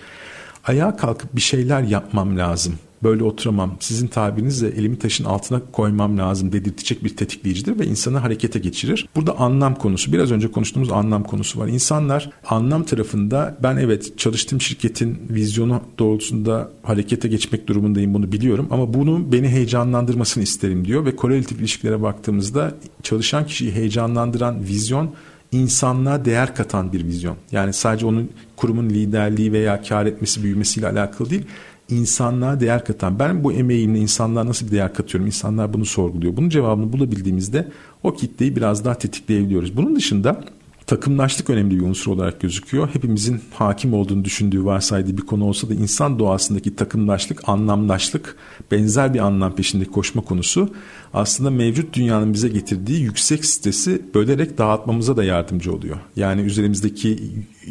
[0.63, 3.77] Ayağa kalkıp bir şeyler yapmam lazım böyle oturamam.
[3.79, 9.07] Sizin tabirinizle elimi taşın altına koymam lazım dedirtecek bir tetikleyicidir ve insanı harekete geçirir.
[9.15, 10.13] Burada anlam konusu.
[10.13, 11.67] Biraz önce konuştuğumuz anlam konusu var.
[11.67, 18.93] İnsanlar anlam tarafında ben evet çalıştığım şirketin vizyonu doğrultusunda harekete geçmek durumundayım bunu biliyorum ama
[18.93, 25.13] bunu beni heyecanlandırmasını isterim diyor ve korelatif ilişkilere baktığımızda çalışan kişiyi heyecanlandıran vizyon
[25.53, 27.35] insanlığa değer katan bir vizyon.
[27.51, 31.45] Yani sadece onun kurumun liderliği veya kar etmesi büyümesiyle alakalı değil
[31.93, 36.37] insanlığa değer katan ben bu emeğimle insanlığa nasıl bir değer katıyorum insanlar bunu sorguluyor.
[36.37, 37.67] Bunun cevabını bulabildiğimizde
[38.03, 39.77] o kitleyi biraz daha tetikleyebiliyoruz.
[39.77, 40.43] Bunun dışında
[40.87, 42.89] takımlaştık önemli bir unsur olarak gözüküyor.
[42.93, 48.35] Hepimizin hakim olduğunu düşündüğü varsaydığı bir konu olsa da insan doğasındaki takımlaştık, anlamlaştık,
[48.71, 50.73] benzer bir anlam peşinde koşma konusu
[51.13, 55.97] aslında mevcut dünyanın bize getirdiği yüksek stresi bölerek dağıtmamıza da yardımcı oluyor.
[56.15, 57.19] Yani üzerimizdeki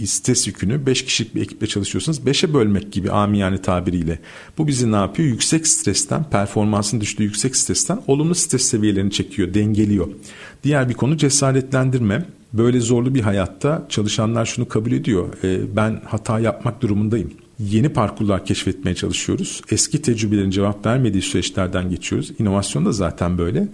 [0.04, 4.18] stres yükünü 5 kişilik bir ekiple çalışıyorsanız 5'e bölmek gibi amiyane tabiriyle.
[4.58, 5.28] Bu bizi ne yapıyor?
[5.28, 10.08] Yüksek stresten, performansın düştüğü yüksek stresten olumlu stres seviyelerini çekiyor, dengeliyor.
[10.64, 12.26] Diğer bir konu cesaretlendirme.
[12.52, 15.28] Böyle zorlu bir hayatta çalışanlar şunu kabul ediyor.
[15.44, 17.30] E, ben hata yapmak durumundayım.
[17.58, 19.62] Yeni parkurlar keşfetmeye çalışıyoruz.
[19.70, 22.32] Eski tecrübelerin cevap vermediği süreçlerden geçiyoruz.
[22.38, 23.68] İnovasyon da zaten böyle.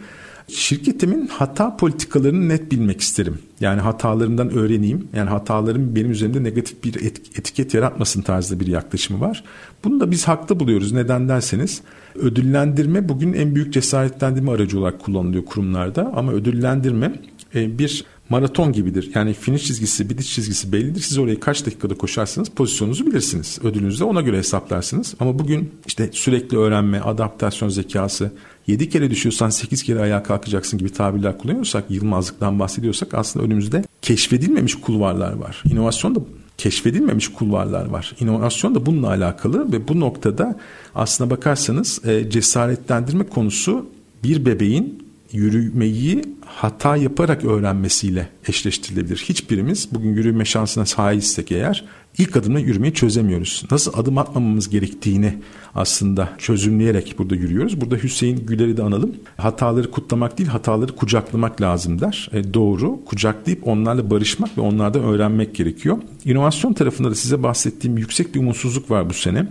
[0.49, 3.39] Şirketimin hata politikalarını net bilmek isterim.
[3.61, 5.09] Yani hatalarından öğreneyim.
[5.14, 6.95] Yani hatalarım benim üzerimde negatif bir
[7.39, 9.45] etiket yaratmasın tarzda bir yaklaşımı var.
[9.85, 10.93] Bunu da biz haklı buluyoruz.
[10.93, 11.83] Neden derseniz
[12.14, 16.12] ödüllendirme bugün en büyük cesaretlendirme aracı olarak kullanılıyor kurumlarda.
[16.14, 17.20] Ama ödüllendirme
[17.55, 19.11] e, bir maraton gibidir.
[19.14, 21.01] Yani finish çizgisi, bitiş çizgisi bellidir.
[21.01, 23.59] Siz orayı kaç dakikada koşarsanız pozisyonunuzu bilirsiniz.
[23.62, 25.14] Ödülünüzü de ona göre hesaplarsınız.
[25.20, 28.33] Ama bugün işte sürekli öğrenme, adaptasyon zekası,
[28.66, 34.74] 7 kere düşüyorsan 8 kere ayağa kalkacaksın gibi tabirler kullanıyorsak, yılmazlıktan bahsediyorsak aslında önümüzde keşfedilmemiş
[34.74, 35.62] kulvarlar var.
[35.72, 36.20] İnovasyon da
[36.59, 38.14] keşfedilmemiş kulvarlar var.
[38.20, 40.59] İnovasyon da bununla alakalı ve bu noktada
[40.95, 43.87] aslına bakarsanız e, cesaretlendirme konusu
[44.24, 49.24] bir bebeğin yürümeyi hata yaparak öğrenmesiyle eşleştirilebilir.
[49.29, 51.85] Hiçbirimiz bugün yürüme şansına sahipsek eğer
[52.18, 53.64] ilk adımla yürümeyi çözemiyoruz.
[53.70, 55.35] Nasıl adım atmamamız gerektiğini
[55.74, 57.81] aslında çözümleyerek burada yürüyoruz.
[57.81, 59.14] Burada Hüseyin Güler'i de analım.
[59.37, 62.31] Hataları kutlamak değil hataları kucaklamak lazım der.
[62.33, 65.99] E, doğru kucaklayıp onlarla barışmak ve onlardan öğrenmek gerekiyor.
[66.24, 69.47] İnovasyon tarafında da size bahsettiğim yüksek bir umutsuzluk var bu sene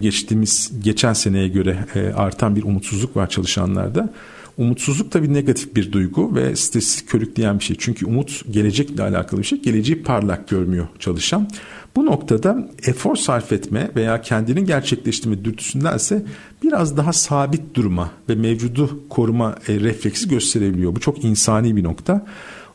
[0.00, 4.12] geçtiğimiz geçen seneye göre e, artan bir umutsuzluk var çalışanlarda.
[4.58, 7.76] Umutsuzluk tabii negatif bir duygu ve stresi körükleyen bir şey.
[7.80, 9.62] Çünkü umut gelecekle alakalı bir şey.
[9.62, 11.48] Geleceği parlak görmüyor çalışan.
[11.96, 16.24] Bu noktada efor sarf etme veya kendini gerçekleştirme dürtüsündense
[16.62, 20.96] biraz daha sabit durma ve mevcudu koruma e, refleksi gösterebiliyor.
[20.96, 22.26] Bu çok insani bir nokta.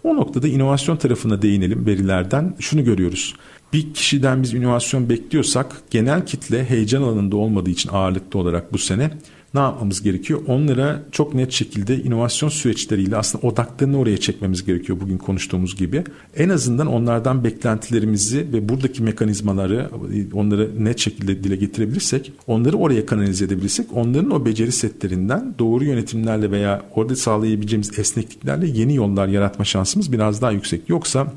[0.04, 2.56] O noktada inovasyon tarafına değinelim verilerden.
[2.60, 3.36] Şunu görüyoruz.
[3.74, 9.12] Bir kişiden biz inovasyon bekliyorsak genel kitle heyecan alanında olmadığı için ağırlıklı olarak bu sene
[9.56, 10.42] ne yapmamız gerekiyor?
[10.48, 16.04] Onlara çok net şekilde inovasyon süreçleriyle aslında odaklarını oraya çekmemiz gerekiyor bugün konuştuğumuz gibi.
[16.36, 19.90] En azından onlardan beklentilerimizi ve buradaki mekanizmaları
[20.34, 26.52] onları net şekilde dile getirebilirsek, onları oraya kanalize edebilirsek, onların o beceri setlerinden doğru yönetimlerle
[26.52, 30.90] veya orada sağlayabileceğimiz esnekliklerle yeni yollar yaratma şansımız biraz daha yüksek.
[30.90, 31.28] Yoksa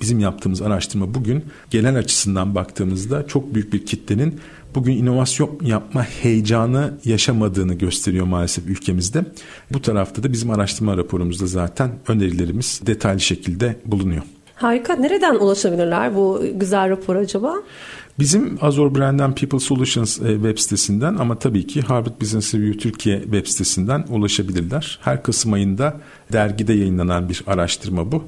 [0.00, 4.40] bizim yaptığımız araştırma bugün genel açısından baktığımızda çok büyük bir kitlenin
[4.74, 9.24] bugün inovasyon yapma heyecanı yaşamadığını gösteriyor maalesef ülkemizde.
[9.72, 14.22] Bu tarafta da bizim araştırma raporumuzda zaten önerilerimiz detaylı şekilde bulunuyor.
[14.54, 14.94] Harika.
[14.94, 17.54] Nereden ulaşabilirler bu güzel rapor acaba?
[18.18, 23.22] Bizim Azor Brand'den People Solutions e, web sitesinden ama tabii ki Harvard Business Review Türkiye
[23.22, 24.98] web sitesinden ulaşabilirler.
[25.02, 26.00] Her Kasım ayında
[26.32, 28.24] dergide yayınlanan bir araştırma bu.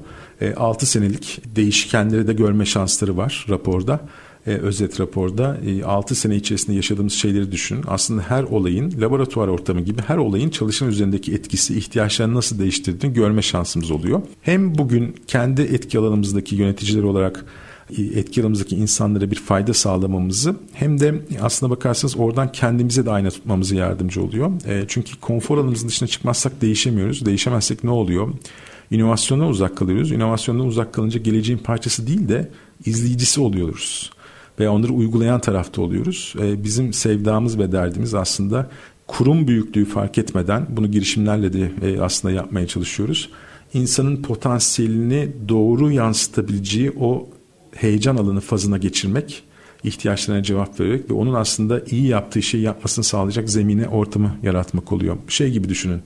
[0.57, 3.99] 6 e, senelik değişkenleri de görme şansları var raporda
[4.47, 7.83] e, özet raporda e, 6 sene içerisinde yaşadığımız şeyleri düşünün.
[7.87, 13.41] Aslında her olayın laboratuvar ortamı gibi her olayın çalışan üzerindeki etkisi, ihtiyaçlarını nasıl değiştirdiğini görme
[13.41, 14.21] şansımız oluyor.
[14.41, 17.45] Hem bugün kendi etki alanımızdaki yöneticiler olarak
[17.97, 23.29] e, etki alanımızdaki insanlara bir fayda sağlamamızı hem de aslına bakarsanız oradan kendimize de ayna
[23.29, 24.51] tutmamızı yardımcı oluyor.
[24.67, 27.25] E, çünkü konfor alanımızın dışına çıkmazsak değişemiyoruz.
[27.25, 28.33] Değişemezsek ne oluyor?
[28.91, 30.11] İnovasyondan uzak kalıyoruz.
[30.11, 32.51] İnovasyondan uzak kalınca geleceğin parçası değil de
[32.85, 34.11] izleyicisi oluyoruz
[34.59, 36.33] ve onları uygulayan tarafta oluyoruz.
[36.41, 38.69] E, bizim sevdamız ve derdimiz aslında
[39.07, 43.29] kurum büyüklüğü fark etmeden bunu girişimlerle de e, aslında yapmaya çalışıyoruz.
[43.73, 47.29] İnsanın potansiyelini doğru yansıtabileceği o
[47.75, 49.43] heyecan alanı fazına geçirmek,
[49.83, 55.17] ihtiyaçlarına cevap vererek ve onun aslında iyi yaptığı şeyi yapmasını sağlayacak zemine, ortamı yaratmak oluyor.
[55.27, 56.01] Şey gibi düşünün.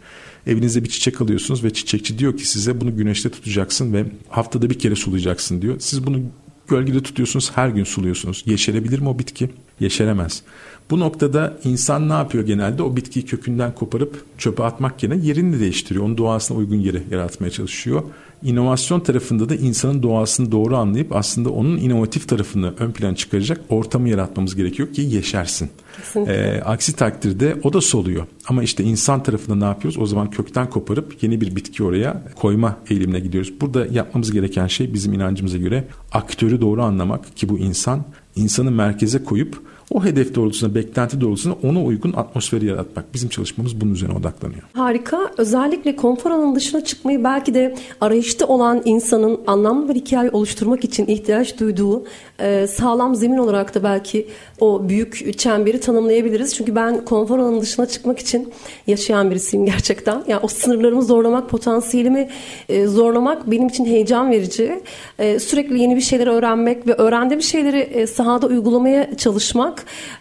[0.47, 4.79] Evinizde bir çiçek alıyorsunuz ve çiçekçi diyor ki size bunu güneşte tutacaksın ve haftada bir
[4.79, 5.75] kere sulayacaksın diyor.
[5.79, 6.19] Siz bunu
[6.67, 8.43] Gölgede tutuyorsunuz her gün suluyorsunuz.
[8.45, 9.49] Yeşerebilir mi o bitki?
[9.79, 10.43] Yeşeremez.
[10.89, 12.83] Bu noktada insan ne yapıyor genelde?
[12.83, 16.05] O bitkiyi kökünden koparıp çöpe atmak yerine yerini değiştiriyor.
[16.05, 18.03] Onun doğasına uygun yeri yaratmaya çalışıyor.
[18.43, 24.09] İnovasyon tarafında da insanın doğasını doğru anlayıp aslında onun inovatif tarafını ön plan çıkaracak ortamı
[24.09, 25.69] yaratmamız gerekiyor ki yeşersin.
[26.15, 28.25] E, aksi takdirde o da soluyor.
[28.47, 29.99] Ama işte insan tarafında ne yapıyoruz?
[29.99, 33.53] O zaman kökten koparıp yeni bir bitki oraya koyma eğilimine gidiyoruz.
[33.61, 38.05] Burada yapmamız gereken şey bizim inancımıza göre aktörü doğru anlamak ki bu insan
[38.35, 39.61] insanı merkeze koyup
[39.91, 43.13] o hedef doğrultusunda, beklenti doğrultusunda ona uygun atmosferi yaratmak.
[43.13, 44.61] Bizim çalışmamız bunun üzerine odaklanıyor.
[44.73, 45.31] Harika.
[45.37, 51.07] Özellikle konfor alanının dışına çıkmayı belki de arayışta olan insanın anlamlı bir hikaye oluşturmak için
[51.07, 52.05] ihtiyaç duyduğu
[52.39, 54.27] e, sağlam zemin olarak da belki
[54.59, 56.55] o büyük çemberi tanımlayabiliriz.
[56.55, 58.53] Çünkü ben konfor alanının dışına çıkmak için
[58.87, 60.23] yaşayan birisiyim gerçekten.
[60.27, 62.29] Yani o sınırlarımı zorlamak, potansiyelimi
[62.69, 64.81] e, zorlamak benim için heyecan verici.
[65.19, 69.74] E, sürekli yeni bir şeyler öğrenmek ve öğrendiğim şeyleri sahada uygulamaya çalışmak.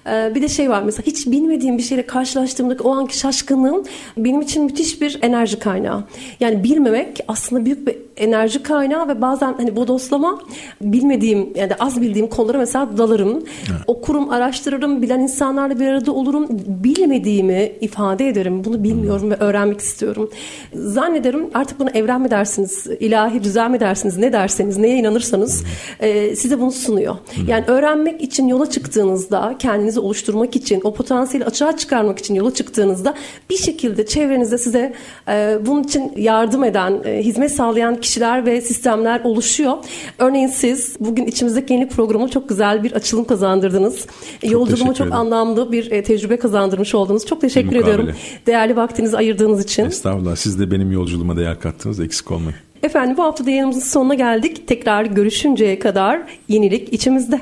[0.07, 3.84] E, bir de şey var mesela hiç bilmediğim bir şeyle karşılaştığımda o anki şaşkınlığım
[4.16, 6.05] benim için müthiş bir enerji kaynağı.
[6.40, 10.38] Yani bilmemek aslında büyük bir enerji kaynağı ve bazen hani bodoslama
[10.80, 13.30] bilmediğim yani az bildiğim konulara mesela dalarım.
[13.32, 13.80] Evet.
[13.86, 16.46] Okurum, araştırırım, bilen insanlarla bir arada olurum.
[16.66, 18.64] Bilmediğimi ifade ederim.
[18.64, 20.30] Bunu bilmiyorum ve öğrenmek istiyorum.
[20.74, 25.64] Zannederim artık bunu evren mi dersiniz, ilahi düzen mi dersiniz, ne derseniz, neye inanırsanız
[26.00, 27.16] e, size bunu sunuyor.
[27.48, 33.14] Yani öğrenmek için yola çıktığınızda, kendinizi oluşturmak için, o potansiyeli açığa çıkarmak için yola çıktığınızda
[33.50, 34.92] bir şekilde çevrenizde size
[35.28, 39.76] e, bunun için yardım eden, e, hizmet sağlayan kişiler ve sistemler oluşuyor.
[40.18, 44.07] Örneğin siz bugün içimizdeki yeni programı çok güzel bir açılım kazandırdınız.
[44.42, 47.26] Çok Yolculuğuma çok anlamlı bir e, tecrübe kazandırmış oldunuz.
[47.26, 48.11] Çok teşekkür ediyorum.
[48.46, 49.84] Değerli vaktinizi ayırdığınız için.
[49.84, 50.36] Estağfurullah.
[50.36, 52.00] Siz de benim yolculuğuma değer kattınız.
[52.00, 52.59] Eksik olmayın.
[52.82, 54.68] Efendim bu hafta da yayınımızın sonuna geldik.
[54.68, 57.40] Tekrar görüşünceye kadar yenilik içimizde.